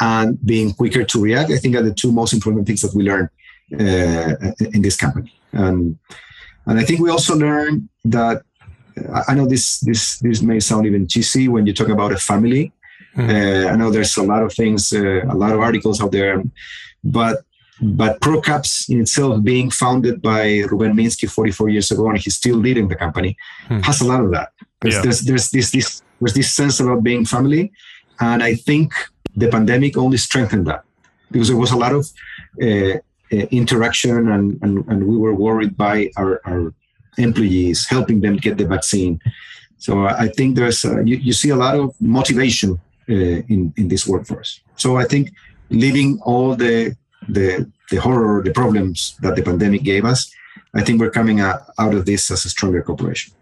and 0.00 0.38
being 0.44 0.72
quicker 0.72 1.04
to 1.04 1.20
react, 1.20 1.50
I 1.50 1.58
think 1.58 1.76
are 1.76 1.82
the 1.82 1.94
two 1.94 2.12
most 2.12 2.32
important 2.32 2.66
things 2.66 2.82
that 2.82 2.94
we 2.94 3.04
learn 3.04 3.28
in 3.70 4.82
this 4.82 4.96
company. 4.96 5.32
And 5.52 5.98
and 6.66 6.78
I 6.78 6.84
think 6.84 7.00
we 7.00 7.10
also 7.10 7.36
learned 7.36 7.88
that 8.04 8.42
I 9.26 9.34
know 9.34 9.46
this 9.46 9.80
this 9.80 10.18
this 10.20 10.42
may 10.42 10.60
sound 10.60 10.86
even 10.86 11.06
cheesy 11.06 11.48
when 11.48 11.66
you 11.66 11.74
talk 11.74 11.88
about 11.88 12.12
a 12.12 12.16
family. 12.16 12.72
Mm-hmm. 13.16 13.30
Uh, 13.30 13.72
I 13.72 13.76
know 13.76 13.90
there's 13.90 14.16
a 14.16 14.22
lot 14.22 14.42
of 14.42 14.52
things, 14.52 14.92
uh, 14.92 15.22
a 15.28 15.36
lot 15.36 15.52
of 15.52 15.60
articles 15.60 16.00
out 16.00 16.12
there, 16.12 16.42
but 17.02 17.44
but 17.80 18.20
Procaps 18.20 18.88
in 18.88 19.00
itself, 19.00 19.42
being 19.42 19.70
founded 19.70 20.22
by 20.22 20.60
Ruben 20.70 20.96
Minsky 20.96 21.28
44 21.28 21.68
years 21.70 21.90
ago, 21.90 22.08
and 22.08 22.18
he's 22.18 22.36
still 22.36 22.56
leading 22.56 22.88
the 22.88 22.94
company, 22.94 23.36
hmm. 23.66 23.80
has 23.80 24.00
a 24.00 24.06
lot 24.06 24.20
of 24.20 24.30
that. 24.30 24.50
There's, 24.80 24.94
yeah. 24.94 25.02
there's, 25.02 25.20
there's, 25.20 25.50
this, 25.50 25.70
this, 25.72 26.02
there's 26.20 26.34
this 26.34 26.50
sense 26.52 26.78
about 26.80 27.02
being 27.02 27.24
family. 27.24 27.72
And 28.20 28.42
I 28.42 28.54
think 28.54 28.92
the 29.34 29.48
pandemic 29.48 29.96
only 29.96 30.18
strengthened 30.18 30.66
that 30.66 30.84
because 31.30 31.48
there 31.48 31.56
was 31.56 31.72
a 31.72 31.76
lot 31.76 31.92
of 31.92 32.08
uh, 32.62 32.66
uh, 32.66 32.98
interaction 33.30 34.30
and, 34.30 34.58
and, 34.62 34.84
and 34.88 35.06
we 35.06 35.16
were 35.16 35.34
worried 35.34 35.76
by 35.76 36.10
our, 36.16 36.40
our 36.44 36.72
employees, 37.18 37.86
helping 37.88 38.20
them 38.20 38.36
get 38.36 38.58
the 38.58 38.66
vaccine. 38.66 39.20
So 39.78 40.06
I 40.06 40.28
think 40.28 40.56
there's, 40.56 40.84
uh, 40.84 41.00
you, 41.00 41.16
you 41.16 41.32
see 41.32 41.50
a 41.50 41.56
lot 41.56 41.74
of 41.74 41.94
motivation 42.00 42.80
uh, 43.08 43.14
in, 43.14 43.72
in 43.76 43.88
this 43.88 44.06
workforce. 44.06 44.60
So 44.76 44.96
I 44.96 45.04
think 45.04 45.32
leaving 45.70 46.20
all 46.22 46.54
the 46.54 46.96
the 47.28 47.70
the 47.90 47.96
horror, 47.96 48.42
the 48.42 48.50
problems 48.50 49.16
that 49.20 49.36
the 49.36 49.42
pandemic 49.42 49.82
gave 49.82 50.04
us, 50.04 50.32
I 50.74 50.82
think 50.82 51.00
we're 51.00 51.10
coming 51.10 51.40
out, 51.40 51.62
out 51.78 51.94
of 51.94 52.06
this 52.06 52.30
as 52.30 52.44
a 52.44 52.50
stronger 52.50 52.82
corporation. 52.82 53.32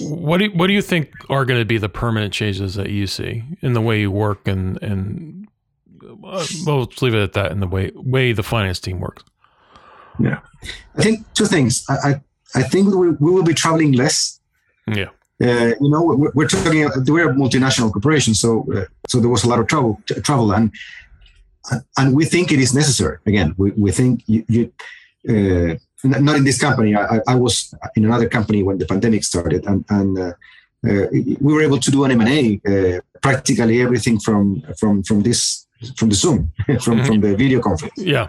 What 0.00 0.38
do 0.38 0.44
you, 0.44 0.50
what 0.50 0.66
do 0.66 0.72
you 0.72 0.82
think 0.82 1.12
are 1.30 1.44
going 1.44 1.60
to 1.60 1.64
be 1.64 1.78
the 1.78 1.88
permanent 1.88 2.32
changes 2.32 2.74
that 2.74 2.90
you 2.90 3.06
see 3.06 3.44
in 3.62 3.72
the 3.74 3.80
way 3.80 4.00
you 4.00 4.10
work 4.10 4.48
and 4.48 4.82
and 4.82 5.43
uh, 6.24 6.46
well, 6.66 6.80
let's 6.80 7.02
leave 7.02 7.14
it 7.14 7.22
at 7.22 7.32
that 7.34 7.52
in 7.52 7.60
the 7.60 7.66
way 7.66 7.90
way 7.94 8.32
the 8.32 8.42
finance 8.42 8.80
team 8.80 9.00
works. 9.00 9.24
Yeah, 10.18 10.40
I 10.96 11.02
think 11.02 11.32
two 11.34 11.46
things. 11.46 11.84
I 11.88 11.94
I, 11.94 12.20
I 12.54 12.62
think 12.62 12.94
we, 12.94 13.10
we 13.10 13.32
will 13.32 13.42
be 13.42 13.54
traveling 13.54 13.92
less. 13.92 14.40
Yeah. 14.86 15.10
Uh, 15.42 15.74
you 15.80 15.90
know, 15.90 16.02
we're, 16.02 16.30
we're, 16.34 16.46
talking. 16.46 16.88
We're 17.06 17.30
a 17.30 17.34
multinational 17.34 17.92
corporation, 17.92 18.34
so 18.34 18.64
uh, 18.72 18.84
so 19.08 19.18
there 19.18 19.28
was 19.28 19.42
a 19.42 19.48
lot 19.48 19.58
of 19.58 19.66
travel, 19.66 20.00
travel, 20.22 20.52
and 20.52 20.72
and 21.96 22.14
we 22.14 22.24
think 22.24 22.52
it 22.52 22.60
is 22.60 22.72
necessary. 22.72 23.18
Again, 23.26 23.54
we, 23.56 23.72
we 23.72 23.90
think 23.90 24.22
you, 24.26 24.44
you 24.48 24.72
uh, 25.28 25.76
not 26.04 26.36
in 26.36 26.44
this 26.44 26.60
company. 26.60 26.94
I, 26.94 27.20
I, 27.26 27.34
was 27.34 27.74
in 27.96 28.04
another 28.04 28.28
company 28.28 28.62
when 28.62 28.78
the 28.78 28.86
pandemic 28.86 29.24
started, 29.24 29.64
and, 29.66 29.84
and 29.88 30.18
uh, 30.18 30.32
uh, 30.86 31.06
we 31.40 31.52
were 31.52 31.62
able 31.62 31.78
to 31.78 31.90
do 31.90 32.04
an 32.04 32.10
M 32.10 32.20
and 32.20 32.28
A, 32.28 32.96
uh, 32.96 33.00
practically 33.22 33.80
everything 33.80 34.18
from 34.20 34.62
from 34.78 35.02
from 35.02 35.22
this 35.22 35.63
from 35.96 36.08
the 36.08 36.14
Zoom, 36.14 36.52
from 36.66 36.76
mm-hmm. 36.76 37.04
from 37.04 37.20
the 37.20 37.36
video 37.36 37.60
conference. 37.60 37.94
Yeah. 37.96 38.28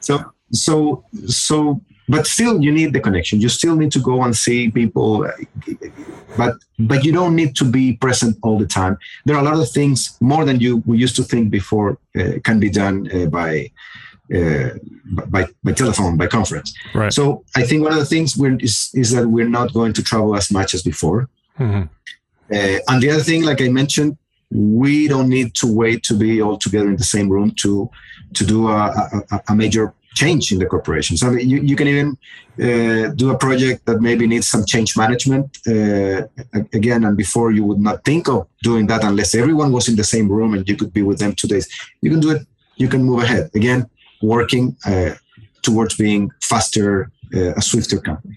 So 0.00 0.32
so 0.52 1.04
so 1.26 1.80
but 2.10 2.26
still 2.26 2.60
you 2.60 2.72
need 2.72 2.92
the 2.92 3.00
connection 3.00 3.40
you 3.40 3.48
still 3.48 3.76
need 3.76 3.92
to 3.92 4.00
go 4.00 4.22
and 4.24 4.36
see 4.36 4.70
people 4.70 5.26
but 6.36 6.54
but 6.78 7.04
you 7.04 7.12
don't 7.12 7.34
need 7.34 7.54
to 7.54 7.64
be 7.64 7.96
present 7.96 8.36
all 8.42 8.58
the 8.58 8.66
time 8.66 8.98
there 9.24 9.36
are 9.36 9.42
a 9.42 9.48
lot 9.50 9.58
of 9.58 9.70
things 9.70 10.16
more 10.20 10.44
than 10.44 10.58
you 10.60 10.82
we 10.86 10.98
used 10.98 11.16
to 11.16 11.22
think 11.22 11.50
before 11.50 11.98
uh, 12.18 12.32
can 12.42 12.58
be 12.58 12.68
done 12.68 12.96
uh, 13.14 13.26
by 13.26 13.70
uh, 14.34 14.70
by 15.34 15.46
by 15.64 15.72
telephone 15.72 16.16
by 16.16 16.26
conference 16.26 16.74
right 16.94 17.12
so 17.12 17.44
i 17.56 17.62
think 17.62 17.82
one 17.82 17.92
of 17.92 17.98
the 17.98 18.10
things 18.14 18.38
is, 18.68 18.90
is 18.94 19.10
that 19.12 19.26
we're 19.26 19.54
not 19.58 19.72
going 19.72 19.92
to 19.92 20.02
travel 20.02 20.34
as 20.36 20.50
much 20.50 20.74
as 20.74 20.82
before 20.82 21.28
mm-hmm. 21.58 21.84
Uh, 22.52 22.80
and 22.88 23.00
the 23.00 23.08
other 23.08 23.22
thing 23.22 23.44
like 23.44 23.60
i 23.62 23.68
mentioned 23.68 24.18
we 24.50 25.08
don't 25.08 25.28
need 25.28 25.54
to 25.54 25.66
wait 25.66 26.02
to 26.04 26.14
be 26.14 26.42
all 26.42 26.58
together 26.58 26.88
in 26.88 26.96
the 26.96 27.04
same 27.04 27.28
room 27.28 27.52
to 27.62 27.90
to 28.34 28.44
do 28.44 28.68
a, 28.68 28.80
a, 29.30 29.40
a 29.48 29.54
major 29.54 29.94
change 30.14 30.52
in 30.52 30.58
the 30.58 30.66
corporation. 30.66 31.16
So 31.16 31.32
you, 31.32 31.58
you 31.70 31.76
can 31.76 31.88
even 31.88 32.18
uh, 32.58 33.08
do 33.14 33.30
a 33.30 33.38
project 33.38 33.86
that 33.86 34.00
maybe 34.00 34.26
needs 34.26 34.48
some 34.48 34.64
change 34.64 34.96
management 34.96 35.58
uh, 35.66 36.22
again. 36.72 37.04
And 37.04 37.16
before 37.16 37.52
you 37.52 37.64
would 37.64 37.78
not 37.80 38.04
think 38.04 38.28
of 38.28 38.46
doing 38.62 38.86
that 38.88 39.04
unless 39.04 39.34
everyone 39.34 39.72
was 39.72 39.88
in 39.88 39.96
the 39.96 40.04
same 40.04 40.28
room 40.28 40.54
and 40.54 40.68
you 40.68 40.76
could 40.76 40.92
be 40.92 41.02
with 41.02 41.18
them 41.18 41.34
two 41.34 41.48
days. 41.48 41.68
You 42.02 42.10
can 42.10 42.20
do 42.20 42.30
it. 42.30 42.42
You 42.76 42.88
can 42.88 43.02
move 43.04 43.22
ahead 43.22 43.50
again, 43.54 43.88
working 44.22 44.76
uh, 44.86 45.14
towards 45.62 45.96
being 45.96 46.30
faster, 46.42 47.10
uh, 47.34 47.54
a 47.54 47.62
swifter 47.62 47.98
company. 48.00 48.36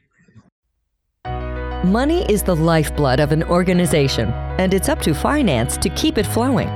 Money 1.84 2.24
is 2.32 2.44
the 2.44 2.56
lifeblood 2.56 3.20
of 3.20 3.34
an 3.34 3.44
organization, 3.44 4.30
and 4.58 4.74
it's 4.74 4.88
up 4.88 5.02
to 5.02 5.14
finance 5.14 5.76
to 5.76 5.90
keep 5.90 6.18
it 6.18 6.26
flowing. 6.26 6.70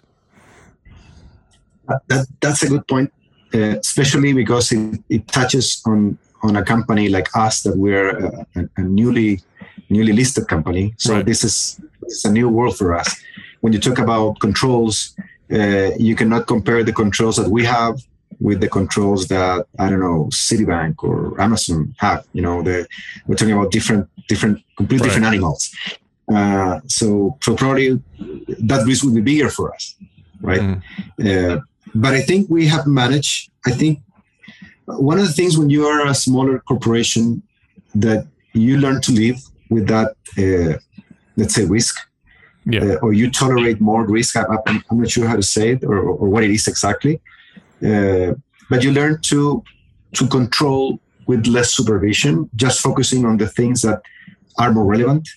That, 2.08 2.26
that's 2.40 2.62
a 2.62 2.68
good 2.68 2.86
point, 2.86 3.12
uh, 3.54 3.78
especially 3.78 4.32
because 4.32 4.72
it, 4.72 5.00
it 5.08 5.28
touches 5.28 5.82
on 5.86 6.18
on 6.46 6.56
a 6.56 6.64
company 6.64 7.08
like 7.08 7.28
us 7.34 7.62
that 7.62 7.76
we're 7.76 8.10
a, 8.26 8.46
a 8.76 8.82
newly 8.82 9.40
newly 9.88 10.12
listed 10.12 10.48
company. 10.48 10.94
So 10.96 11.14
right. 11.14 11.26
this 11.26 11.44
is 11.44 11.80
it's 12.02 12.24
a 12.24 12.32
new 12.32 12.48
world 12.48 12.76
for 12.76 12.94
us. 12.94 13.08
When 13.60 13.72
you 13.72 13.80
talk 13.80 13.98
about 13.98 14.38
controls, 14.40 15.16
uh, 15.52 15.90
you 15.98 16.14
cannot 16.14 16.46
compare 16.46 16.82
the 16.84 16.92
controls 16.92 17.36
that 17.36 17.48
we 17.48 17.64
have 17.64 18.00
with 18.40 18.60
the 18.60 18.68
controls 18.68 19.28
that 19.28 19.66
I 19.78 19.88
don't 19.88 20.00
know 20.00 20.28
Citibank 20.30 21.02
or 21.02 21.40
Amazon 21.40 21.94
have. 21.98 22.24
You 22.32 22.42
know, 22.42 22.62
the, 22.62 22.86
we're 23.26 23.36
talking 23.36 23.54
about 23.54 23.72
different, 23.72 24.08
different, 24.28 24.62
completely 24.76 25.08
right. 25.08 25.14
different 25.14 25.34
animals. 25.34 25.74
Uh, 26.32 26.80
so, 26.86 27.38
so 27.42 27.54
probably 27.54 28.00
that 28.70 28.84
risk 28.86 29.04
would 29.04 29.14
be 29.14 29.20
bigger 29.20 29.48
for 29.48 29.74
us, 29.74 29.96
right? 30.40 30.60
Mm. 30.60 30.82
Uh, 31.24 31.60
but 31.94 32.14
I 32.14 32.20
think 32.20 32.50
we 32.50 32.66
have 32.66 32.86
managed. 32.86 33.50
I 33.64 33.70
think 33.70 34.00
one 34.86 35.18
of 35.18 35.26
the 35.26 35.32
things 35.32 35.58
when 35.58 35.70
you 35.70 35.86
are 35.86 36.06
a 36.06 36.14
smaller 36.14 36.58
corporation 36.60 37.42
that 37.94 38.26
you 38.52 38.78
learn 38.78 39.00
to 39.02 39.12
live 39.12 39.36
with 39.70 39.86
that, 39.88 40.14
uh, 40.38 40.78
let's 41.36 41.54
say, 41.54 41.64
risk, 41.64 41.98
yeah. 42.68 42.80
Uh, 42.80 42.94
or 42.96 43.12
you 43.12 43.30
tolerate 43.30 43.80
more 43.80 44.04
risk. 44.04 44.34
I, 44.36 44.44
am 44.66 44.82
not 44.90 45.08
sure 45.08 45.28
how 45.28 45.36
to 45.36 45.42
say 45.42 45.70
it 45.74 45.84
or, 45.84 45.98
or 45.98 46.28
what 46.28 46.42
it 46.42 46.50
is 46.50 46.66
exactly, 46.66 47.20
uh, 47.86 48.34
but 48.68 48.82
you 48.82 48.90
learn 48.90 49.20
to 49.22 49.62
to 50.14 50.26
control 50.26 50.98
with 51.28 51.46
less 51.46 51.74
supervision, 51.74 52.50
just 52.56 52.80
focusing 52.80 53.24
on 53.24 53.36
the 53.36 53.46
things 53.46 53.82
that 53.82 54.02
are 54.58 54.72
more 54.72 54.84
relevant. 54.84 55.28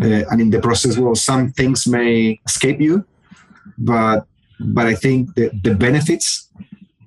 Uh, 0.00 0.24
and 0.30 0.40
in 0.40 0.48
the 0.48 0.60
process, 0.60 0.96
well, 0.96 1.14
some 1.14 1.52
things 1.52 1.86
may 1.86 2.40
escape 2.46 2.80
you, 2.80 3.04
but 3.76 4.26
but 4.58 4.86
I 4.86 4.94
think 4.94 5.34
the, 5.34 5.50
the 5.62 5.74
benefits 5.74 6.48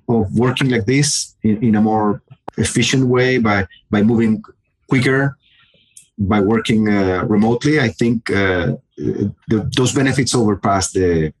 of 0.08 0.32
working 0.38 0.70
like 0.70 0.86
this 0.86 1.34
in, 1.42 1.62
in 1.62 1.74
a 1.74 1.80
more 1.80 2.22
efficient 2.56 3.06
way 3.06 3.38
by 3.38 3.66
by 3.90 4.02
moving 4.02 4.42
quicker, 4.88 5.36
by 6.18 6.40
working 6.40 6.88
uh, 6.88 7.24
remotely, 7.24 7.80
I 7.80 7.88
think 7.88 8.30
uh, 8.30 8.76
the, 8.96 9.70
those 9.76 9.92
benefits 9.92 10.34
overpass 10.34 10.92
the, 10.92 11.32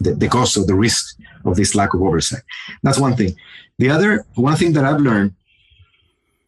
the 0.00 0.14
the 0.14 0.28
cost 0.28 0.56
of 0.56 0.66
the 0.66 0.74
risk 0.74 1.16
of 1.44 1.56
this 1.56 1.74
lack 1.74 1.94
of 1.94 2.02
oversight. 2.02 2.42
That's 2.82 2.98
one 2.98 3.16
thing. 3.16 3.36
The 3.78 3.90
other 3.90 4.24
one 4.34 4.56
thing 4.56 4.72
that 4.74 4.84
I've 4.84 5.00
learned 5.00 5.34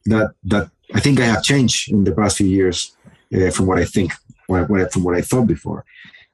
that 0.07 0.35
that 0.45 0.71
I 0.95 1.00
think 1.00 1.21
I 1.21 1.25
have 1.25 1.42
changed 1.42 1.90
in 1.90 2.04
the 2.04 2.12
past 2.12 2.37
few 2.37 2.47
years 2.47 2.97
uh, 3.35 3.50
from 3.50 3.66
what 3.66 3.78
I 3.78 3.87
think, 3.87 4.12
what, 4.47 4.69
what, 4.69 4.92
from 4.92 5.04
what 5.04 5.16
I 5.16 5.23
thought 5.23 5.47
before, 5.47 5.85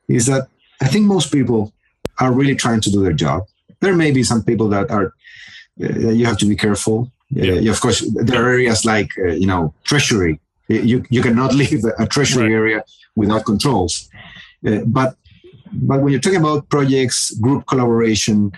is 0.09 0.27
that 0.27 0.49
I 0.81 0.89
think 0.89 1.07
most 1.07 1.33
people 1.33 1.73
are 2.19 2.33
really 2.33 2.57
trying 2.57 2.81
to 2.81 2.91
do 2.91 3.03
their 3.03 3.13
job. 3.13 3.45
There 3.81 3.95
may 3.95 4.11
be 4.11 4.23
some 4.23 4.43
people 4.43 4.69
that 4.69 4.91
are 4.91 5.15
uh, 5.81 6.11
you 6.11 6.27
have 6.27 6.39
to 6.39 6.47
be 6.47 6.57
careful. 6.57 7.11
Uh, 7.37 7.43
yeah. 7.43 7.71
of 7.71 7.81
course, 7.81 8.01
there 8.15 8.43
are 8.43 8.49
areas 8.49 8.85
like 8.85 9.13
uh, 9.19 9.33
you 9.33 9.47
know 9.47 9.75
treasury. 9.85 10.41
You 10.69 11.05
you 11.11 11.23
cannot 11.23 11.55
leave 11.61 11.85
a 11.99 12.07
treasury 12.07 12.45
right. 12.45 12.59
area 12.61 12.85
without 13.17 13.45
controls. 13.45 14.09
Uh, 14.67 14.81
but 14.87 15.17
but 15.73 16.01
when 16.01 16.13
you're 16.13 16.21
talking 16.21 16.41
about 16.41 16.69
projects, 16.69 17.31
group 17.39 17.67
collaboration, 17.67 18.53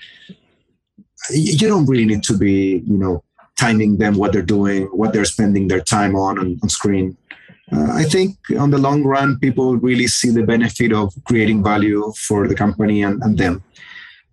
you 1.31 1.69
don't 1.69 1.87
really 1.87 2.07
need 2.07 2.23
to 2.25 2.37
be 2.37 2.83
you 2.87 2.99
know 2.99 3.23
timing 3.59 3.99
them 3.99 4.15
what 4.15 4.33
they're 4.33 4.51
doing, 4.57 4.85
what 4.87 5.13
they're 5.13 5.27
spending 5.27 5.69
their 5.69 5.81
time 5.83 6.17
on 6.17 6.39
on, 6.39 6.59
on 6.63 6.69
screen. 6.69 7.17
Uh, 7.73 7.93
I 7.93 8.05
think 8.05 8.37
on 8.59 8.71
the 8.71 8.79
long 8.79 9.05
run, 9.05 9.39
people 9.39 9.77
really 9.77 10.09
see 10.09 10.31
the 10.31 10.43
benefit 10.43 10.93
of 10.93 11.15
creating 11.25 11.63
value 11.63 12.13
for 12.17 12.49
the 12.49 12.55
company 12.55 13.03
and, 13.03 13.23
and 13.23 13.39
them. 13.39 13.63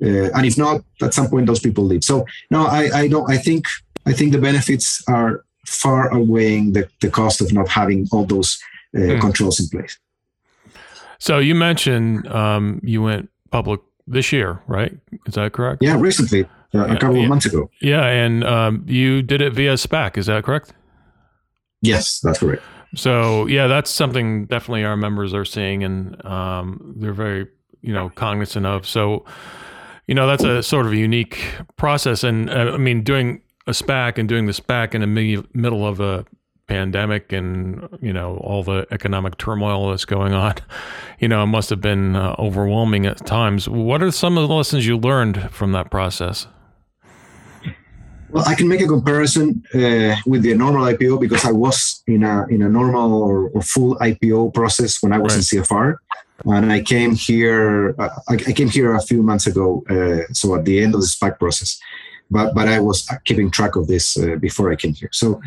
Uh, 0.01 0.29
and 0.35 0.45
if 0.45 0.57
not, 0.57 0.83
at 1.01 1.13
some 1.13 1.27
point 1.27 1.47
those 1.47 1.59
people 1.59 1.83
leave. 1.83 2.03
So 2.03 2.25
no, 2.51 2.65
I, 2.65 2.89
I 2.93 3.07
don't. 3.07 3.29
I 3.29 3.37
think 3.37 3.65
I 4.05 4.13
think 4.13 4.31
the 4.31 4.37
benefits 4.37 5.03
are 5.07 5.43
far 5.65 6.13
outweighing 6.13 6.73
the, 6.73 6.87
the 7.01 7.09
cost 7.09 7.41
of 7.41 7.51
not 7.51 7.67
having 7.67 8.07
all 8.11 8.25
those 8.25 8.57
uh, 8.95 8.99
mm. 8.99 9.21
controls 9.21 9.59
in 9.59 9.67
place. 9.67 9.97
So 11.19 11.39
you 11.39 11.55
mentioned 11.55 12.27
um, 12.27 12.79
you 12.83 13.01
went 13.01 13.29
public 13.51 13.81
this 14.05 14.31
year, 14.31 14.61
right? 14.67 14.95
Is 15.25 15.33
that 15.33 15.51
correct? 15.53 15.81
Yeah, 15.81 15.99
recently 15.99 16.45
uh, 16.73 16.85
a 16.85 16.97
couple 16.97 17.17
yeah. 17.17 17.23
of 17.23 17.29
months 17.29 17.45
ago. 17.45 17.69
Yeah, 17.81 18.05
and 18.05 18.43
um, 18.43 18.85
you 18.87 19.21
did 19.21 19.41
it 19.41 19.53
via 19.53 19.73
SPAC. 19.73 20.17
Is 20.17 20.27
that 20.27 20.43
correct? 20.43 20.73
Yes, 21.81 22.19
that's 22.19 22.39
correct. 22.39 22.63
So 22.95 23.45
yeah, 23.47 23.67
that's 23.67 23.91
something 23.91 24.45
definitely 24.45 24.83
our 24.83 24.95
members 24.95 25.33
are 25.33 25.45
seeing, 25.45 25.83
and 25.83 26.23
um, 26.25 26.93
they're 26.97 27.13
very 27.13 27.47
you 27.81 27.93
know 27.93 28.09
cognizant 28.09 28.65
of. 28.65 28.87
So 28.87 29.25
you 30.07 30.15
know 30.15 30.27
that's 30.27 30.43
a 30.43 30.63
sort 30.63 30.85
of 30.85 30.93
a 30.93 30.97
unique 30.97 31.39
process, 31.75 32.23
and 32.23 32.49
uh, 32.49 32.71
I 32.73 32.77
mean 32.77 33.03
doing 33.03 33.41
a 33.67 33.71
SPAC 33.71 34.17
and 34.17 34.27
doing 34.27 34.45
the 34.45 34.53
SPAC 34.53 34.95
in 34.95 35.01
the 35.01 35.43
middle 35.53 35.85
of 35.85 35.99
a 35.99 36.25
pandemic 36.67 37.31
and 37.31 37.87
you 38.01 38.11
know 38.11 38.37
all 38.37 38.61
the 38.61 38.85
economic 38.91 39.37
turmoil 39.37 39.89
that's 39.89 40.03
going 40.03 40.33
on 40.33 40.53
you 41.19 41.27
know 41.27 41.41
it 41.41 41.45
must 41.45 41.69
have 41.69 41.79
been 41.79 42.15
uh, 42.15 42.35
overwhelming 42.39 43.05
at 43.05 43.25
times. 43.25 43.69
What 43.69 44.01
are 44.01 44.11
some 44.11 44.37
of 44.37 44.47
the 44.47 44.53
lessons 44.53 44.85
you 44.85 44.97
learned 44.97 45.51
from 45.51 45.71
that 45.73 45.91
process? 45.91 46.47
Well, 48.29 48.43
I 48.45 48.55
can 48.55 48.67
make 48.67 48.81
a 48.81 48.87
comparison 48.87 49.63
uh, 49.73 50.15
with 50.25 50.41
the 50.41 50.53
normal 50.53 50.85
IPO 50.85 51.21
because 51.21 51.45
I 51.45 51.51
was 51.51 52.03
in 52.07 52.23
a 52.23 52.45
in 52.47 52.61
a 52.61 52.69
normal 52.69 53.23
or, 53.23 53.49
or 53.49 53.61
full 53.61 53.95
IPO 53.95 54.53
process 54.53 55.01
when 55.01 55.13
I 55.13 55.17
was 55.17 55.33
right. 55.33 55.53
in 55.53 55.63
CFR, 55.63 55.95
and 56.45 56.71
I 56.71 56.81
came 56.81 57.15
here. 57.15 57.95
Uh, 57.97 58.09
I, 58.29 58.35
came 58.37 58.69
here 58.69 58.93
a 58.95 59.01
few 59.01 59.23
months 59.23 59.47
ago, 59.47 59.83
uh, 59.89 60.31
so 60.33 60.55
at 60.55 60.65
the 60.65 60.81
end 60.83 60.93
of 60.95 61.01
the 61.01 61.07
SPAC 61.07 61.39
process, 61.39 61.79
but 62.29 62.53
but 62.53 62.67
I 62.67 62.79
was 62.79 63.07
keeping 63.25 63.49
track 63.51 63.75
of 63.75 63.87
this 63.87 64.17
uh, 64.17 64.35
before 64.35 64.71
I 64.71 64.75
came 64.75 64.93
here. 64.93 65.09
So, 65.11 65.41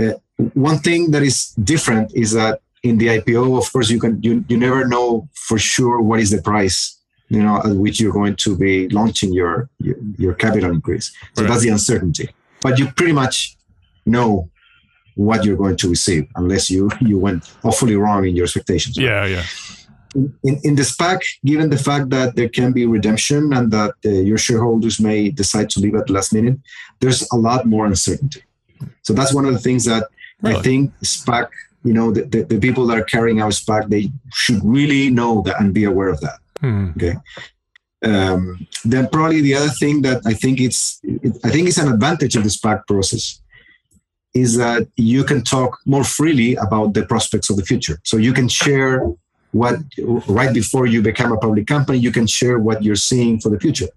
uh, 0.00 0.12
one 0.54 0.78
thing 0.78 1.10
that 1.12 1.22
is 1.22 1.48
different 1.72 2.14
is 2.14 2.32
that 2.32 2.60
in 2.82 2.98
the 2.98 3.06
IPO, 3.06 3.58
of 3.58 3.72
course, 3.72 3.90
you 3.90 3.98
can 3.98 4.22
you, 4.22 4.44
you 4.48 4.56
never 4.56 4.86
know 4.86 5.28
for 5.32 5.58
sure 5.58 6.00
what 6.00 6.20
is 6.20 6.30
the 6.30 6.42
price 6.42 6.96
you 7.28 7.42
know, 7.42 7.58
at 7.58 7.74
which 7.76 8.00
you're 8.00 8.12
going 8.12 8.36
to 8.36 8.56
be 8.56 8.88
launching 8.88 9.32
your 9.32 9.68
your, 9.78 9.96
your 10.16 10.34
capital 10.34 10.70
increase. 10.70 11.12
So 11.34 11.42
right. 11.42 11.48
that's 11.48 11.62
the 11.62 11.70
uncertainty. 11.70 12.28
But 12.60 12.78
you 12.78 12.86
pretty 12.92 13.12
much 13.12 13.56
know 14.04 14.50
what 15.14 15.44
you're 15.44 15.56
going 15.56 15.76
to 15.78 15.88
receive, 15.88 16.28
unless 16.36 16.70
you 16.70 16.90
you 17.00 17.18
went 17.18 17.52
awfully 17.64 17.96
wrong 17.96 18.26
in 18.26 18.36
your 18.36 18.44
expectations. 18.44 18.96
Yeah, 18.96 19.26
yeah. 19.26 19.42
In, 20.44 20.60
in 20.64 20.74
the 20.74 20.82
SPAC, 20.82 21.20
given 21.44 21.68
the 21.68 21.78
fact 21.78 22.08
that 22.10 22.36
there 22.36 22.48
can 22.48 22.72
be 22.72 22.86
redemption 22.86 23.52
and 23.52 23.70
that 23.70 23.92
uh, 24.04 24.08
your 24.08 24.38
shareholders 24.38 24.98
may 24.98 25.28
decide 25.28 25.68
to 25.70 25.80
leave 25.80 25.94
at 25.94 26.06
the 26.06 26.14
last 26.14 26.32
minute, 26.32 26.58
there's 27.00 27.28
a 27.32 27.36
lot 27.36 27.66
more 27.66 27.84
uncertainty. 27.84 28.42
So 29.02 29.12
that's 29.12 29.34
one 29.34 29.44
of 29.44 29.52
the 29.52 29.58
things 29.58 29.84
that 29.84 30.04
really? 30.42 30.56
I 30.56 30.62
think 30.62 30.94
SPAC, 31.00 31.48
you 31.84 31.92
know, 31.92 32.10
the, 32.12 32.22
the, 32.22 32.42
the, 32.42 32.58
people 32.58 32.86
that 32.86 32.98
are 32.98 33.04
carrying 33.04 33.40
out 33.40 33.52
SPAC, 33.52 33.88
they 33.88 34.10
should 34.32 34.60
really 34.64 35.10
know 35.10 35.42
that 35.42 35.60
and 35.60 35.74
be 35.74 35.84
aware 35.84 36.08
of 36.08 36.20
that. 36.20 36.38
Hmm. 36.60 36.90
Okay. 36.96 37.14
Um, 38.04 38.66
then 38.84 39.08
probably 39.08 39.40
the 39.40 39.54
other 39.54 39.68
thing 39.68 40.02
that 40.02 40.22
I 40.26 40.34
think 40.34 40.60
it's 40.60 41.00
it, 41.02 41.36
I 41.44 41.50
think 41.50 41.68
it's 41.68 41.78
an 41.78 41.92
advantage 41.92 42.36
of 42.36 42.44
the 42.44 42.50
SPAC 42.50 42.86
process 42.86 43.40
is 44.34 44.56
that 44.58 44.86
you 44.96 45.24
can 45.24 45.42
talk 45.42 45.78
more 45.86 46.04
freely 46.04 46.56
about 46.56 46.92
the 46.92 47.04
prospects 47.06 47.48
of 47.48 47.56
the 47.56 47.64
future. 47.64 47.98
So 48.04 48.18
you 48.18 48.34
can 48.34 48.48
share 48.48 49.02
what 49.56 49.76
right 50.28 50.52
before 50.52 50.86
you 50.86 51.02
become 51.02 51.32
a 51.32 51.38
public 51.38 51.66
company, 51.66 51.98
you 51.98 52.12
can 52.12 52.26
share 52.26 52.58
what 52.58 52.82
you're 52.84 53.02
seeing 53.10 53.40
for 53.40 53.50
the 53.50 53.58
future. 53.58 53.88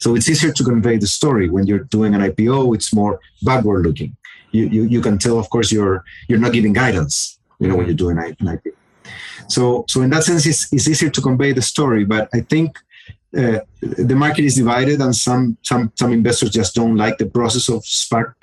So 0.00 0.16
it's 0.16 0.28
easier 0.28 0.52
to 0.52 0.64
convey 0.64 0.96
the 0.98 1.06
story 1.06 1.48
when 1.48 1.66
you're 1.66 1.84
doing 1.96 2.14
an 2.14 2.20
IPO. 2.20 2.74
It's 2.74 2.92
more 2.92 3.20
backward 3.42 3.86
looking. 3.86 4.16
You, 4.50 4.66
you, 4.66 4.82
you 4.84 5.00
can 5.00 5.16
tell, 5.18 5.38
of 5.38 5.48
course, 5.48 5.70
you're 5.70 6.04
you're 6.28 6.40
not 6.40 6.52
giving 6.52 6.72
guidance. 6.72 7.38
You 7.60 7.68
know 7.68 7.76
when 7.76 7.86
you're 7.86 8.02
doing 8.04 8.18
an 8.18 8.34
IPO. 8.54 8.72
So, 9.48 9.84
so 9.88 10.02
in 10.02 10.10
that 10.10 10.24
sense, 10.24 10.46
it's, 10.46 10.72
it's 10.72 10.88
easier 10.88 11.10
to 11.10 11.20
convey 11.20 11.52
the 11.52 11.62
story. 11.62 12.04
But 12.04 12.28
I 12.34 12.40
think 12.40 12.78
uh, 13.36 13.60
the 13.80 14.14
market 14.14 14.44
is 14.44 14.56
divided, 14.56 15.00
and 15.00 15.14
some 15.14 15.56
some 15.62 15.92
some 15.94 16.12
investors 16.12 16.50
just 16.50 16.74
don't 16.74 16.96
like 16.96 17.18
the 17.18 17.26
process 17.26 17.68
of 17.68 17.82
SPAC, 17.82 18.34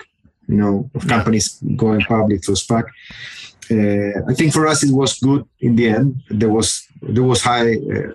you 0.50 0.56
know, 0.56 0.90
of 0.94 1.06
companies 1.06 1.46
going 1.76 2.00
public 2.02 2.44
through 2.44 2.56
SPAC. 2.56 2.84
Uh, 3.72 4.30
I 4.30 4.34
think 4.34 4.52
for 4.52 4.66
us 4.66 4.82
it 4.82 4.92
was 4.92 5.18
good 5.18 5.46
in 5.60 5.76
the 5.76 5.88
end. 5.88 6.22
There 6.28 6.48
was 6.48 6.68
there 7.02 7.22
was 7.32 7.40
high, 7.42 7.74
uh, 7.74 8.12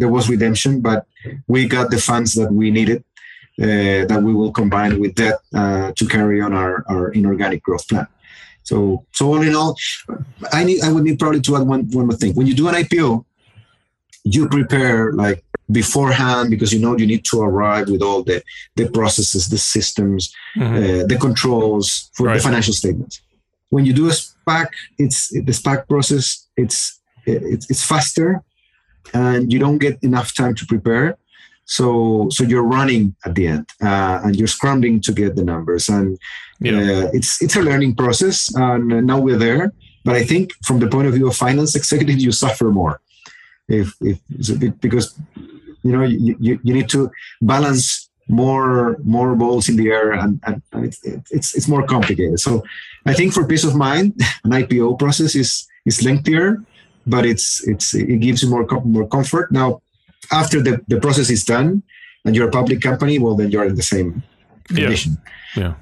there 0.00 0.08
was 0.08 0.28
redemption, 0.28 0.80
but 0.80 1.06
we 1.46 1.68
got 1.68 1.90
the 1.90 1.98
funds 1.98 2.34
that 2.34 2.50
we 2.50 2.70
needed. 2.70 3.04
Uh, 3.60 4.06
that 4.06 4.22
we 4.22 4.32
will 4.32 4.52
combine 4.52 5.00
with 5.00 5.16
debt 5.16 5.40
uh, 5.52 5.90
to 5.96 6.06
carry 6.06 6.40
on 6.40 6.52
our, 6.52 6.84
our 6.88 7.10
inorganic 7.10 7.60
growth 7.60 7.88
plan. 7.88 8.06
So, 8.62 9.04
so 9.10 9.26
all 9.26 9.42
in 9.42 9.56
all, 9.56 9.76
I 10.52 10.62
need 10.62 10.80
I 10.84 10.92
would 10.92 11.02
need 11.02 11.18
probably 11.18 11.40
to 11.40 11.56
add 11.56 11.66
one 11.66 11.90
one 11.90 12.06
more 12.06 12.16
thing. 12.16 12.34
When 12.34 12.46
you 12.46 12.54
do 12.54 12.68
an 12.68 12.76
IPO, 12.76 13.24
you 14.24 14.48
prepare 14.48 15.12
like 15.12 15.42
beforehand 15.70 16.50
because 16.50 16.72
you 16.72 16.80
know 16.80 16.96
you 16.96 17.06
need 17.06 17.24
to 17.26 17.40
arrive 17.40 17.88
with 17.90 18.02
all 18.02 18.22
the 18.22 18.42
the 18.76 18.88
processes, 18.90 19.48
the 19.48 19.58
systems, 19.58 20.32
mm-hmm. 20.56 20.76
uh, 20.76 21.06
the 21.06 21.18
controls 21.20 22.10
for 22.14 22.26
right. 22.26 22.36
the 22.36 22.42
financial 22.42 22.74
statements. 22.74 23.20
When 23.70 23.84
you 23.84 23.92
do 23.92 24.08
a 24.08 24.12
SPAC, 24.12 24.68
it's 24.98 25.28
the 25.28 25.52
SPAC 25.52 25.88
process. 25.88 26.46
It's 26.56 26.98
it's, 27.26 27.70
it's 27.70 27.84
faster, 27.84 28.42
and 29.12 29.52
you 29.52 29.58
don't 29.58 29.78
get 29.78 30.02
enough 30.02 30.34
time 30.34 30.54
to 30.54 30.66
prepare. 30.66 31.18
So 31.66 32.28
so 32.30 32.44
you're 32.44 32.62
running 32.62 33.14
at 33.26 33.34
the 33.34 33.46
end, 33.48 33.66
uh, 33.82 34.20
and 34.24 34.36
you're 34.36 34.48
scrambling 34.48 35.00
to 35.02 35.12
get 35.12 35.36
the 35.36 35.44
numbers, 35.44 35.88
and 35.90 36.18
yeah. 36.60 36.72
Uh, 36.72 37.10
it's 37.12 37.42
it's 37.42 37.56
a 37.56 37.62
learning 37.62 37.94
process, 37.94 38.52
and 38.54 39.06
now 39.06 39.20
we're 39.20 39.36
there. 39.36 39.72
But 40.04 40.16
I 40.16 40.24
think 40.24 40.52
from 40.64 40.78
the 40.78 40.88
point 40.88 41.08
of 41.08 41.14
view 41.14 41.28
of 41.28 41.36
finance 41.36 41.76
executives, 41.80 42.24
you 42.24 42.32
suffer 42.32 42.70
more, 42.70 43.00
if 43.68 43.94
if 44.00 44.18
because 44.80 45.14
you 45.82 45.92
know 45.92 46.02
you, 46.02 46.36
you, 46.40 46.60
you 46.62 46.74
need 46.74 46.88
to 46.90 47.10
balance 47.40 48.08
more 48.28 48.98
more 49.04 49.34
balls 49.34 49.68
in 49.68 49.76
the 49.76 49.88
air, 49.90 50.12
and, 50.12 50.40
and 50.46 50.62
it's, 50.74 51.00
it's 51.04 51.54
it's 51.54 51.68
more 51.68 51.84
complicated. 51.84 52.38
So 52.40 52.62
I 53.06 53.14
think 53.14 53.32
for 53.32 53.46
peace 53.46 53.64
of 53.64 53.74
mind, 53.74 54.14
an 54.44 54.50
IPO 54.50 54.98
process 54.98 55.34
is 55.34 55.66
is 55.86 56.04
lengthier, 56.04 56.62
but 57.06 57.24
it's 57.24 57.66
it's 57.66 57.94
it 57.94 58.20
gives 58.20 58.42
you 58.42 58.50
more 58.50 58.66
more 58.84 59.08
comfort. 59.08 59.50
Now, 59.50 59.80
after 60.30 60.62
the, 60.62 60.80
the 60.88 61.00
process 61.00 61.30
is 61.30 61.44
done 61.44 61.82
and 62.24 62.36
you're 62.36 62.48
a 62.48 62.50
public 62.50 62.80
company, 62.80 63.18
well, 63.18 63.34
then 63.34 63.50
you're 63.50 63.64
in 63.64 63.74
the 63.74 63.82
same 63.82 64.22
condition. 64.64 65.16
Yeah. 65.56 65.62
yeah. 65.62 65.74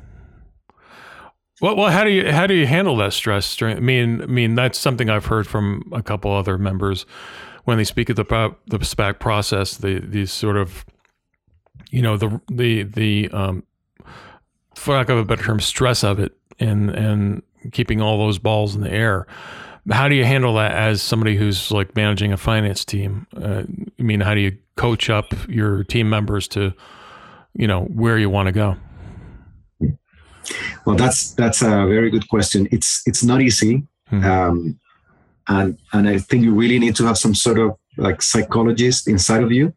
Well, 1.60 1.74
well, 1.74 1.90
how 1.90 2.04
do 2.04 2.10
you 2.10 2.30
how 2.30 2.46
do 2.46 2.54
you 2.54 2.66
handle 2.66 2.96
that 2.98 3.12
stress? 3.12 3.60
I 3.62 3.80
mean, 3.80 4.22
I 4.22 4.26
mean 4.26 4.54
that's 4.54 4.78
something 4.78 5.10
I've 5.10 5.26
heard 5.26 5.46
from 5.46 5.90
a 5.92 6.02
couple 6.02 6.30
other 6.30 6.58
members 6.58 7.06
when 7.66 7.78
they 7.78 7.84
speak 7.84 8.08
of 8.08 8.16
the 8.16 8.24
the 8.66 8.78
SPAC 8.78 9.18
process. 9.18 9.76
The 9.76 9.98
these 10.00 10.32
sort 10.32 10.56
of, 10.56 10.86
you 11.90 12.00
know, 12.00 12.16
the 12.16 12.40
the 12.50 12.84
the 12.84 13.28
um, 13.32 13.64
for 14.74 14.94
lack 14.94 15.08
of 15.08 15.18
a 15.18 15.24
better 15.24 15.44
term, 15.44 15.60
stress 15.60 16.02
of 16.02 16.18
it, 16.18 16.32
and 16.58 16.90
and 16.90 17.42
keeping 17.72 18.00
all 18.00 18.18
those 18.18 18.38
balls 18.38 18.74
in 18.74 18.80
the 18.80 18.90
air. 18.90 19.26
How 19.90 20.08
do 20.08 20.14
you 20.14 20.24
handle 20.24 20.54
that 20.54 20.72
as 20.72 21.02
somebody 21.02 21.36
who's 21.36 21.70
like 21.70 21.94
managing 21.94 22.32
a 22.32 22.36
finance 22.36 22.84
team? 22.84 23.26
Uh, 23.36 23.62
I 23.98 24.02
mean, 24.02 24.20
how 24.20 24.34
do 24.34 24.40
you 24.40 24.56
coach 24.76 25.10
up 25.10 25.32
your 25.48 25.84
team 25.84 26.10
members 26.10 26.48
to, 26.48 26.72
you 27.54 27.66
know, 27.68 27.82
where 27.84 28.18
you 28.18 28.28
want 28.30 28.46
to 28.46 28.52
go? 28.52 28.76
Well, 30.84 30.96
that's 30.96 31.32
that's 31.32 31.62
a 31.62 31.86
very 31.86 32.10
good 32.10 32.28
question. 32.28 32.68
It's 32.70 33.02
it's 33.06 33.24
not 33.24 33.42
easy, 33.42 33.86
mm-hmm. 34.10 34.24
um, 34.24 34.78
and 35.48 35.78
and 35.92 36.08
I 36.08 36.18
think 36.18 36.44
you 36.44 36.54
really 36.54 36.78
need 36.78 36.96
to 36.96 37.04
have 37.04 37.18
some 37.18 37.34
sort 37.34 37.58
of 37.58 37.76
like 37.96 38.22
psychologist 38.22 39.08
inside 39.08 39.42
of 39.42 39.52
you, 39.52 39.72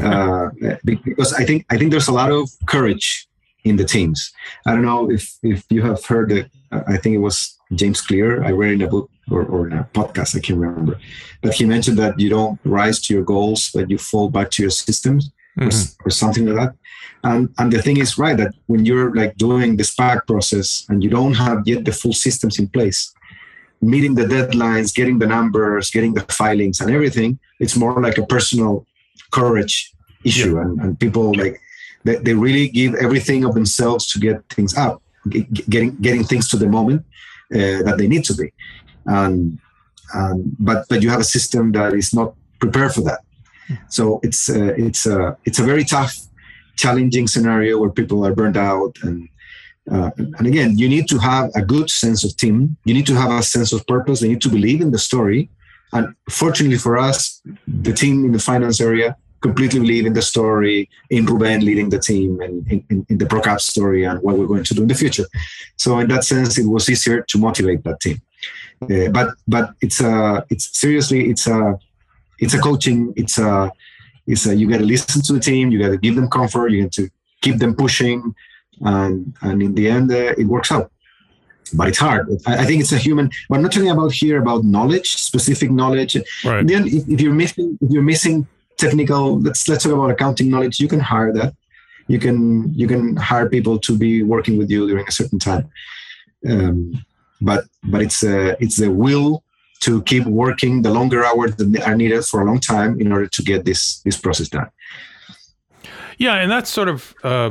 uh, 0.00 0.48
because 0.84 1.32
I 1.34 1.44
think 1.44 1.66
I 1.70 1.78
think 1.78 1.90
there's 1.90 2.08
a 2.08 2.12
lot 2.12 2.30
of 2.30 2.50
courage 2.66 3.26
in 3.64 3.76
the 3.76 3.84
teams. 3.84 4.32
I 4.66 4.72
don't 4.72 4.84
know 4.84 5.10
if 5.10 5.36
if 5.42 5.64
you 5.70 5.82
have 5.82 6.04
heard 6.04 6.30
that. 6.30 6.50
I 6.88 6.96
think 6.96 7.14
it 7.14 7.18
was 7.18 7.56
James 7.74 8.00
Clear. 8.00 8.42
I 8.44 8.50
read 8.50 8.72
in 8.72 8.82
a 8.82 8.88
book 8.88 9.10
or, 9.30 9.44
or 9.44 9.66
in 9.68 9.72
a 9.72 9.88
podcast. 9.94 10.36
I 10.36 10.40
can't 10.40 10.58
remember, 10.58 10.98
but 11.42 11.54
he 11.54 11.64
mentioned 11.64 11.98
that 11.98 12.18
you 12.18 12.28
don't 12.28 12.58
rise 12.64 13.00
to 13.02 13.14
your 13.14 13.24
goals, 13.24 13.70
but 13.72 13.90
you 13.90 13.98
fall 13.98 14.28
back 14.28 14.50
to 14.52 14.62
your 14.62 14.70
systems 14.70 15.30
mm-hmm. 15.58 15.68
or, 15.68 16.06
or 16.06 16.10
something 16.10 16.46
like 16.46 16.56
that. 16.56 16.74
And, 17.22 17.48
and 17.58 17.72
the 17.72 17.80
thing 17.80 17.96
is 17.96 18.18
right 18.18 18.36
that 18.36 18.54
when 18.66 18.84
you're 18.84 19.14
like 19.14 19.36
doing 19.36 19.76
the 19.76 19.82
SPAC 19.82 20.26
process 20.26 20.84
and 20.88 21.02
you 21.02 21.08
don't 21.08 21.34
have 21.34 21.66
yet 21.66 21.84
the 21.84 21.92
full 21.92 22.12
systems 22.12 22.58
in 22.58 22.68
place, 22.68 23.14
meeting 23.88 24.14
the 24.14 24.24
deadlines, 24.24 24.94
getting 24.94 25.18
the 25.18 25.26
numbers, 25.26 25.90
getting 25.90 26.14
the 26.14 26.20
filings 26.22 26.80
and 26.80 26.90
everything, 26.90 27.38
it's 27.60 27.76
more 27.76 28.00
like 28.00 28.18
a 28.18 28.26
personal 28.26 28.86
courage 29.30 29.92
issue. 30.24 30.54
Yeah. 30.54 30.62
And, 30.62 30.80
and 30.80 31.00
people 31.00 31.34
like 31.34 31.60
they, 32.04 32.16
they 32.16 32.34
really 32.34 32.68
give 32.68 32.94
everything 32.96 33.44
of 33.44 33.54
themselves 33.54 34.06
to 34.12 34.18
get 34.18 34.42
things 34.50 34.76
up, 34.76 35.02
getting 35.28 35.96
getting 35.96 36.24
things 36.24 36.48
to 36.50 36.56
the 36.56 36.68
moment 36.68 37.04
uh, 37.54 37.82
that 37.86 37.96
they 37.98 38.08
need 38.08 38.24
to 38.24 38.34
be. 38.34 38.52
And, 39.06 39.58
and 40.12 40.56
but 40.58 40.86
but 40.88 41.02
you 41.02 41.10
have 41.10 41.20
a 41.20 41.24
system 41.24 41.72
that 41.72 41.94
is 41.94 42.12
not 42.14 42.34
prepared 42.60 42.92
for 42.94 43.02
that. 43.02 43.20
So 43.88 44.20
it's 44.22 44.50
uh, 44.50 44.74
it's 44.76 45.06
a 45.06 45.36
it's 45.44 45.58
a 45.58 45.64
very 45.64 45.84
tough 45.84 46.14
challenging 46.76 47.26
scenario 47.26 47.78
where 47.78 47.90
people 47.90 48.26
are 48.26 48.34
burned 48.34 48.56
out 48.56 48.96
and 49.02 49.28
uh, 49.90 50.10
and 50.16 50.46
again 50.46 50.78
you 50.78 50.88
need 50.88 51.08
to 51.08 51.18
have 51.18 51.50
a 51.54 51.62
good 51.62 51.90
sense 51.90 52.24
of 52.24 52.36
team. 52.36 52.76
You 52.84 52.94
need 52.94 53.06
to 53.06 53.14
have 53.14 53.30
a 53.30 53.42
sense 53.42 53.72
of 53.72 53.86
purpose. 53.86 54.22
You 54.22 54.28
need 54.28 54.42
to 54.42 54.48
believe 54.48 54.80
in 54.80 54.90
the 54.90 54.98
story. 54.98 55.50
And 55.92 56.14
fortunately 56.30 56.78
for 56.78 56.98
us 56.98 57.42
the 57.66 57.92
team 57.92 58.24
in 58.24 58.32
the 58.32 58.38
finance 58.38 58.80
area 58.80 59.16
completely 59.40 59.80
believe 59.80 60.06
in 60.06 60.14
the 60.14 60.22
story 60.22 60.88
in 61.10 61.26
ruben 61.26 61.64
leading 61.64 61.90
the 61.90 61.98
team 61.98 62.40
and 62.40 62.66
in, 62.72 62.84
in, 62.88 63.06
in 63.10 63.18
the 63.18 63.26
procap 63.26 63.60
story 63.60 64.04
and 64.04 64.20
what 64.22 64.38
we're 64.38 64.46
going 64.46 64.64
to 64.64 64.74
do 64.74 64.82
in 64.82 64.88
the 64.88 64.94
future. 64.94 65.26
So 65.76 65.98
in 65.98 66.08
that 66.08 66.24
sense 66.24 66.58
it 66.58 66.66
was 66.66 66.88
easier 66.88 67.20
to 67.22 67.38
motivate 67.38 67.84
that 67.84 68.00
team. 68.00 68.22
Uh, 68.82 69.08
but 69.10 69.28
but 69.46 69.74
it's 69.80 70.00
a 70.00 70.44
it's 70.50 70.76
seriously 70.78 71.30
it's 71.30 71.46
a 71.46 71.78
it's 72.38 72.54
a 72.54 72.58
coaching 72.58 73.12
it's 73.16 73.38
a 73.38 73.70
is 74.26 74.44
that 74.44 74.56
you 74.56 74.68
got 74.68 74.78
to 74.78 74.84
listen 74.84 75.22
to 75.22 75.32
the 75.34 75.40
team, 75.40 75.70
you 75.70 75.78
got 75.78 75.90
to 75.90 75.98
give 75.98 76.16
them 76.16 76.28
comfort, 76.28 76.68
you 76.68 76.82
got 76.84 76.92
to 76.92 77.08
keep 77.40 77.58
them 77.58 77.74
pushing, 77.74 78.34
and 78.80 79.34
and 79.42 79.62
in 79.62 79.74
the 79.74 79.88
end, 79.88 80.10
uh, 80.10 80.34
it 80.36 80.46
works 80.46 80.70
out. 80.72 80.90
But 81.72 81.88
it's 81.88 81.98
hard. 81.98 82.28
I, 82.46 82.58
I, 82.58 82.64
think 82.66 82.82
it's 82.82 82.92
a 82.92 82.98
human. 82.98 83.30
We're 83.48 83.58
not 83.58 83.72
talking 83.72 83.90
about 83.90 84.12
here 84.12 84.38
about 84.38 84.64
knowledge, 84.64 85.16
specific 85.16 85.70
knowledge. 85.70 86.16
Right. 86.44 86.60
In 86.60 86.66
the 86.66 86.74
end, 86.74 86.88
if, 86.88 87.08
if 87.08 87.20
you're 87.20 87.32
missing, 87.32 87.78
if 87.80 87.90
you're 87.90 88.02
missing 88.02 88.46
technical, 88.76 89.40
let's 89.40 89.66
let's 89.68 89.82
talk 89.84 89.92
about 89.92 90.10
accounting 90.10 90.50
knowledge. 90.50 90.78
You 90.78 90.88
can 90.88 91.00
hire 91.00 91.32
that. 91.32 91.54
You 92.06 92.18
can 92.18 92.72
you 92.74 92.86
can 92.86 93.16
hire 93.16 93.48
people 93.48 93.78
to 93.78 93.96
be 93.96 94.22
working 94.22 94.58
with 94.58 94.70
you 94.70 94.86
during 94.86 95.06
a 95.08 95.12
certain 95.12 95.38
time. 95.38 95.70
Um, 96.48 97.04
but 97.40 97.64
but 97.84 98.02
it's 98.02 98.22
uh, 98.22 98.54
it's 98.60 98.76
the 98.76 98.90
will 98.90 99.42
to 99.80 100.02
keep 100.02 100.24
working 100.26 100.82
the 100.82 100.90
longer 100.90 101.24
hours 101.24 101.56
that 101.56 101.82
are 101.86 101.96
needed 101.96 102.24
for 102.24 102.40
a 102.40 102.44
long 102.44 102.60
time 102.60 103.00
in 103.00 103.12
order 103.12 103.26
to 103.26 103.42
get 103.42 103.64
this 103.64 104.00
this 104.00 104.16
process 104.16 104.48
done. 104.48 104.68
Yeah, 106.18 106.36
and 106.36 106.50
that's 106.50 106.70
sort 106.70 106.88
of 106.88 107.14
uh, 107.24 107.50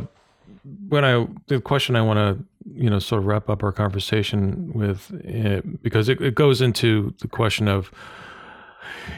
when 0.63 1.03
I 1.03 1.27
the 1.47 1.61
question 1.61 1.95
I 1.95 2.01
want 2.01 2.17
to 2.17 2.45
you 2.75 2.89
know 2.89 2.99
sort 2.99 3.19
of 3.19 3.25
wrap 3.25 3.49
up 3.49 3.63
our 3.63 3.71
conversation 3.71 4.71
with 4.73 5.11
uh, 5.13 5.61
because 5.81 6.09
it, 6.09 6.21
it 6.21 6.35
goes 6.35 6.61
into 6.61 7.13
the 7.19 7.27
question 7.27 7.67
of 7.67 7.91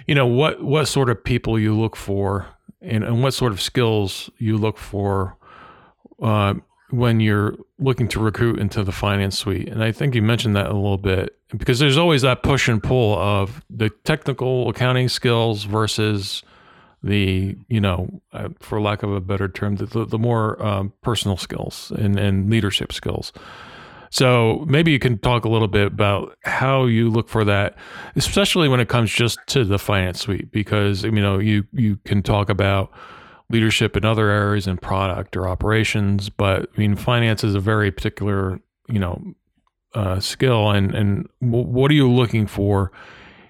you 0.08 0.16
know 0.16 0.26
what 0.26 0.64
what 0.64 0.86
sort 0.88 1.10
of 1.10 1.24
people 1.24 1.60
you 1.60 1.78
look 1.78 1.96
for 1.96 2.48
and, 2.82 3.04
and 3.04 3.24
what 3.24 3.34
sort 3.34 3.52
of 3.52 3.62
skills 3.62 4.30
you 4.38 4.58
look 4.58 4.78
for 4.78 5.38
uh, 6.22 6.54
when 6.92 7.20
you're 7.20 7.56
looking 7.80 8.08
to 8.08 8.20
recruit 8.20 8.60
into 8.60 8.84
the 8.84 8.92
finance 8.92 9.40
suite. 9.40 9.68
And 9.68 9.84
I 9.84 9.92
think 9.92 10.16
you 10.16 10.22
mentioned 10.22 10.56
that 10.56 10.68
a 10.68 10.74
little 10.74 10.98
bit 10.98 11.36
because 11.58 11.80
there's 11.80 11.98
always 11.98 12.22
that 12.22 12.44
push 12.44 12.68
and 12.68 12.82
pull 12.82 13.18
of 13.18 13.64
the 13.70 13.90
technical 13.90 14.70
accounting 14.70 15.10
skills 15.10 15.64
versus 15.64 16.44
the, 17.06 17.56
you 17.68 17.80
know, 17.80 18.10
uh, 18.34 18.50
for 18.60 18.82
lack 18.82 19.04
of 19.04 19.14
a 19.14 19.22
better 19.22 19.48
term, 19.48 19.76
the, 19.76 20.06
the 20.06 20.18
more 20.18 20.62
um, 20.66 20.92
personal 21.04 21.38
skills 21.38 21.92
and, 21.98 22.18
and 22.18 22.50
leadership 22.50 22.92
skills. 22.92 23.32
So 24.10 24.66
maybe 24.68 24.92
you 24.92 24.98
can 25.00 25.20
talk 25.20 25.46
a 25.46 25.50
little 25.50 25.68
bit 25.68 25.88
about 25.88 26.36
how 26.44 26.86
you 26.86 27.10
look 27.10 27.30
for 27.30 27.46
that, 27.46 27.76
especially 28.16 28.68
when 28.68 28.80
it 28.80 28.90
comes 28.90 29.12
just 29.12 29.38
to 29.48 29.64
the 29.64 29.78
finance 29.78 30.22
suite, 30.22 30.52
because 30.52 31.04
you 31.04 31.12
know 31.12 31.38
you 31.38 31.66
you 31.74 31.98
can 32.06 32.24
talk 32.24 32.50
about 32.50 32.92
leadership 33.50 33.98
in 33.98 34.06
other 34.06 34.30
areas 34.30 34.68
in 34.68 34.78
product 34.78 35.36
or 35.36 35.48
operations. 35.48 36.30
But 36.30 36.70
I 36.76 36.80
mean, 36.80 36.96
finance 36.96 37.44
is 37.44 37.56
a 37.56 37.60
very 37.60 37.92
particular, 37.92 38.60
you 38.88 39.00
know, 39.00 39.22
uh, 39.94 40.20
skill. 40.20 40.72
And 40.72 40.96
and 40.96 41.28
what 41.40 41.92
are 41.92 41.96
you 41.96 42.10
looking 42.10 42.48
for 42.48 42.92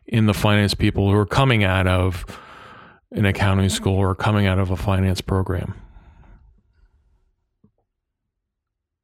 in 0.08 0.26
the 0.26 0.34
finance 0.34 0.74
people 0.74 1.12
who 1.12 1.18
are 1.18 1.26
coming 1.28 1.64
out 1.64 1.88
of 1.88 2.26
an 3.12 3.26
accounting 3.26 3.70
school 3.70 3.98
or 3.98 4.16
coming 4.16 4.46
out 4.46 4.60
of 4.60 4.72
a 4.72 4.76
finance 4.76 5.22
program? 5.22 5.74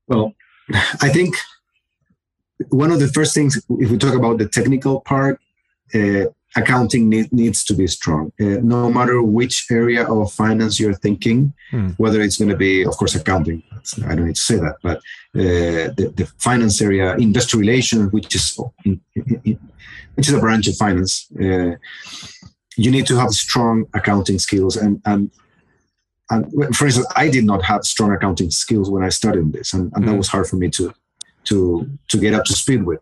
Well, 0.08 0.34
I 1.02 1.10
think 1.10 1.36
one 2.70 2.92
of 2.92 3.00
the 3.00 3.08
first 3.08 3.34
things, 3.34 3.58
if 3.70 3.92
we 3.92 3.98
talk 3.98 4.14
about 4.14 4.38
the 4.38 4.48
technical 4.48 5.02
part, 5.02 5.40
uh, 5.94 6.26
accounting 6.56 7.10
need, 7.10 7.32
needs 7.32 7.64
to 7.64 7.74
be 7.74 7.88
strong 7.88 8.32
uh, 8.40 8.60
no 8.62 8.92
matter 8.92 9.22
which 9.22 9.68
area 9.72 10.06
of 10.06 10.32
finance 10.34 10.80
you're 10.80 10.94
thinking 10.94 11.54
hmm. 11.70 11.90
whether 11.98 12.22
it's 12.22 12.38
going 12.38 12.50
to 12.50 12.58
be 12.58 12.84
of 12.84 12.92
course 12.98 13.16
accounting 13.16 13.64
i 14.06 14.16
don't 14.16 14.28
need 14.28 14.36
to 14.36 14.42
say 14.42 14.56
that 14.56 14.76
but 14.84 14.98
uh, 14.98 15.88
the, 15.98 16.12
the, 16.18 16.26
finance 16.38 16.82
area 16.82 17.16
investor 17.16 17.58
relations 17.58 18.12
which 18.12 18.36
is 18.36 18.60
in, 18.84 19.00
in, 19.16 19.42
in, 19.46 19.60
which 20.16 20.28
is 20.28 20.34
a 20.34 20.40
branch 20.40 20.68
of 20.68 20.76
finance 20.76 21.32
uh, 21.42 21.72
you 22.84 22.92
need 22.92 23.08
to 23.08 23.18
have 23.18 23.32
strong 23.32 23.86
accounting 23.94 24.40
skills 24.40 24.76
and 24.76 25.02
and 25.06 25.32
and 26.30 26.76
for 26.76 26.86
instance 26.86 27.08
i 27.16 27.30
did 27.30 27.46
not 27.52 27.62
have 27.64 27.84
strong 27.84 28.12
accounting 28.12 28.52
skills 28.52 28.90
when 28.90 29.04
i 29.04 29.10
started 29.10 29.52
this 29.54 29.74
and, 29.74 29.92
and 29.96 30.06
that 30.06 30.12
hmm. 30.12 30.18
was 30.18 30.28
hard 30.28 30.48
for 30.48 30.58
me 30.58 30.70
to 30.70 30.94
to 31.44 31.58
to 32.10 32.18
get 32.18 32.34
up 32.34 32.46
to 32.46 32.54
speed 32.54 32.84
with 32.84 33.02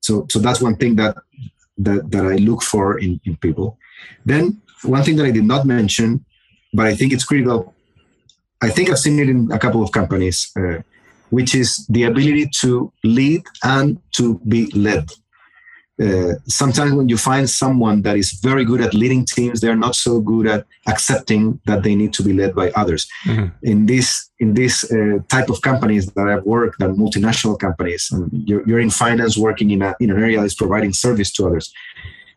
so 0.00 0.26
so 0.30 0.38
that's 0.38 0.60
one 0.60 0.76
thing 0.76 0.96
that 0.96 1.16
that, 1.78 2.10
that 2.10 2.24
I 2.24 2.36
look 2.36 2.62
for 2.62 2.98
in, 2.98 3.20
in 3.24 3.36
people. 3.36 3.78
Then 4.24 4.60
one 4.82 5.02
thing 5.02 5.16
that 5.16 5.26
I 5.26 5.30
did 5.30 5.44
not 5.44 5.66
mention, 5.66 6.24
but 6.72 6.86
I 6.86 6.94
think 6.94 7.12
it's 7.12 7.24
critical. 7.24 7.74
I 8.60 8.70
think 8.70 8.90
I've 8.90 8.98
seen 8.98 9.18
it 9.18 9.28
in 9.28 9.50
a 9.52 9.58
couple 9.58 9.82
of 9.82 9.92
companies, 9.92 10.50
uh, 10.56 10.82
which 11.30 11.54
is 11.54 11.86
the 11.88 12.04
ability 12.04 12.48
to 12.60 12.92
lead 13.04 13.42
and 13.64 14.00
to 14.12 14.38
be 14.46 14.66
led. 14.72 15.10
Uh, 16.00 16.34
sometimes 16.46 16.92
when 16.94 17.08
you 17.08 17.18
find 17.18 17.48
someone 17.48 18.00
that 18.02 18.16
is 18.16 18.32
very 18.32 18.64
good 18.64 18.80
at 18.80 18.94
leading 18.94 19.24
teams, 19.24 19.60
they're 19.60 19.76
not 19.76 19.94
so 19.94 20.20
good 20.20 20.46
at 20.46 20.66
accepting 20.86 21.60
that 21.66 21.82
they 21.82 21.94
need 21.94 22.12
to 22.14 22.22
be 22.22 22.32
led 22.32 22.54
by 22.54 22.70
others. 22.70 23.06
Mm-hmm. 23.26 23.48
In 23.62 23.86
this 23.86 24.30
in 24.38 24.54
this 24.54 24.90
uh, 24.90 25.18
type 25.28 25.50
of 25.50 25.60
companies 25.60 26.06
that 26.06 26.26
I've 26.26 26.44
worked, 26.44 26.78
that 26.78 26.90
multinational 26.90 27.58
companies, 27.58 28.10
and 28.10 28.30
you're, 28.48 28.66
you're 28.66 28.80
in 28.80 28.90
finance, 28.90 29.36
working 29.36 29.70
in 29.70 29.82
a 29.82 29.94
in 30.00 30.10
an 30.10 30.18
area 30.18 30.40
that's 30.40 30.54
providing 30.54 30.92
service 30.92 31.30
to 31.34 31.46
others, 31.46 31.72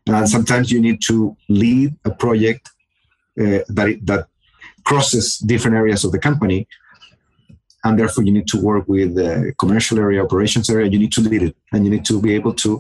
and 0.08 0.30
sometimes 0.30 0.72
you 0.72 0.82
need 0.82 1.02
to 1.08 1.36
lead 1.48 1.96
a 2.04 2.12
project 2.12 2.70
uh, 3.40 3.60
that 3.70 4.00
that 4.04 4.28
crosses 4.84 5.38
different 5.38 5.78
areas 5.78 6.04
of 6.04 6.12
the 6.12 6.20
company 6.20 6.68
and 7.86 8.00
therefore 8.00 8.24
you 8.24 8.32
need 8.32 8.48
to 8.48 8.60
work 8.62 8.88
with 8.88 9.16
the 9.16 9.54
commercial 9.58 9.98
area 10.00 10.24
operations 10.24 10.70
area 10.70 10.88
you 10.88 11.00
need 11.00 11.12
to 11.12 11.22
lead 11.22 11.42
it 11.42 11.56
and 11.72 11.86
you 11.86 11.92
need 11.92 12.06
to 12.06 12.22
be 12.22 12.34
able 12.34 12.54
to 12.54 12.80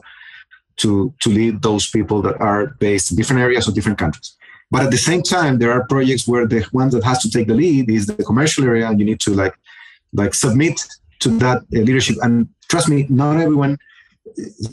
to 0.77 1.13
to 1.21 1.29
lead 1.29 1.61
those 1.61 1.89
people 1.89 2.21
that 2.21 2.39
are 2.41 2.67
based 2.79 3.11
in 3.11 3.17
different 3.17 3.41
areas 3.41 3.67
or 3.67 3.71
different 3.71 3.97
countries. 3.97 4.35
But 4.71 4.83
at 4.83 4.91
the 4.91 4.97
same 4.97 5.21
time, 5.21 5.59
there 5.59 5.71
are 5.71 5.85
projects 5.87 6.27
where 6.27 6.47
the 6.47 6.61
one 6.71 6.89
that 6.89 7.03
has 7.03 7.19
to 7.23 7.29
take 7.29 7.47
the 7.47 7.53
lead 7.53 7.89
is 7.89 8.07
the 8.07 8.23
commercial 8.23 8.63
area, 8.65 8.87
and 8.87 8.99
you 8.99 9.05
need 9.05 9.19
to 9.21 9.33
like 9.33 9.55
like 10.13 10.33
submit 10.33 10.79
to 11.19 11.29
that 11.39 11.57
uh, 11.57 11.79
leadership. 11.87 12.17
And 12.21 12.49
trust 12.69 12.89
me, 12.89 13.05
not 13.09 13.37
everyone 13.37 13.77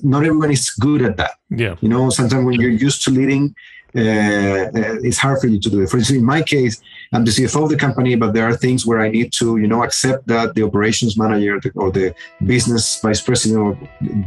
not 0.02 0.24
everyone 0.24 0.50
is 0.50 0.70
good 0.70 1.02
at 1.02 1.16
that. 1.16 1.32
Yeah. 1.50 1.76
You 1.80 1.88
know, 1.88 2.10
sometimes 2.10 2.44
when 2.44 2.60
you're 2.60 2.70
used 2.70 3.04
to 3.04 3.10
leading, 3.10 3.54
uh, 3.94 4.00
uh, 4.00 4.98
it's 5.02 5.18
hard 5.18 5.40
for 5.40 5.46
you 5.46 5.60
to 5.60 5.70
do 5.70 5.82
it. 5.82 5.90
For 5.90 5.98
instance, 5.98 6.18
in 6.18 6.24
my 6.24 6.42
case, 6.42 6.80
I'm 7.12 7.24
the 7.24 7.30
CFO 7.30 7.64
of 7.64 7.70
the 7.70 7.76
company, 7.76 8.14
but 8.14 8.32
there 8.32 8.46
are 8.48 8.56
things 8.56 8.86
where 8.86 9.00
I 9.00 9.10
need 9.10 9.32
to, 9.34 9.58
you 9.58 9.66
know, 9.66 9.82
accept 9.84 10.26
that 10.28 10.54
the 10.54 10.62
operations 10.62 11.18
manager 11.18 11.60
or 11.74 11.90
the 11.90 12.14
business 12.46 13.00
vice 13.00 13.20
president, 13.20 13.78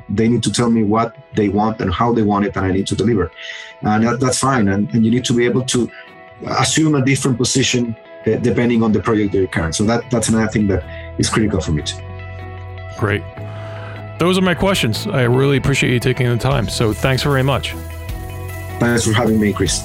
they 0.09 0.27
need 0.27 0.43
to 0.43 0.51
tell 0.51 0.69
me 0.69 0.83
what 0.83 1.15
they 1.35 1.49
want 1.49 1.81
and 1.81 1.91
how 1.91 2.13
they 2.13 2.21
want 2.21 2.45
it, 2.45 2.55
and 2.55 2.65
I 2.65 2.71
need 2.71 2.87
to 2.87 2.95
deliver. 2.95 3.31
And 3.81 4.05
that, 4.05 4.19
that's 4.19 4.39
fine. 4.39 4.67
And, 4.67 4.89
and 4.93 5.03
you 5.03 5.11
need 5.11 5.25
to 5.25 5.33
be 5.33 5.45
able 5.45 5.63
to 5.63 5.89
assume 6.59 6.95
a 6.95 7.03
different 7.03 7.37
position 7.37 7.95
uh, 8.27 8.35
depending 8.37 8.83
on 8.83 8.91
the 8.91 8.99
project 8.99 9.31
that 9.31 9.37
you're 9.39 9.47
carrying. 9.47 9.73
So 9.73 9.83
that, 9.85 10.09
that's 10.11 10.29
another 10.29 10.47
thing 10.47 10.67
that 10.67 10.83
is 11.19 11.29
critical 11.29 11.61
for 11.61 11.71
me 11.71 11.81
too. 11.81 11.97
Great. 12.97 13.23
Those 14.19 14.37
are 14.37 14.41
my 14.41 14.55
questions. 14.55 15.07
I 15.07 15.23
really 15.23 15.57
appreciate 15.57 15.91
you 15.91 15.99
taking 15.99 16.27
the 16.27 16.37
time. 16.37 16.69
So 16.69 16.93
thanks 16.93 17.23
very 17.23 17.43
much. 17.43 17.73
Thanks 18.79 19.05
for 19.05 19.13
having 19.13 19.39
me, 19.39 19.53
Chris. 19.53 19.81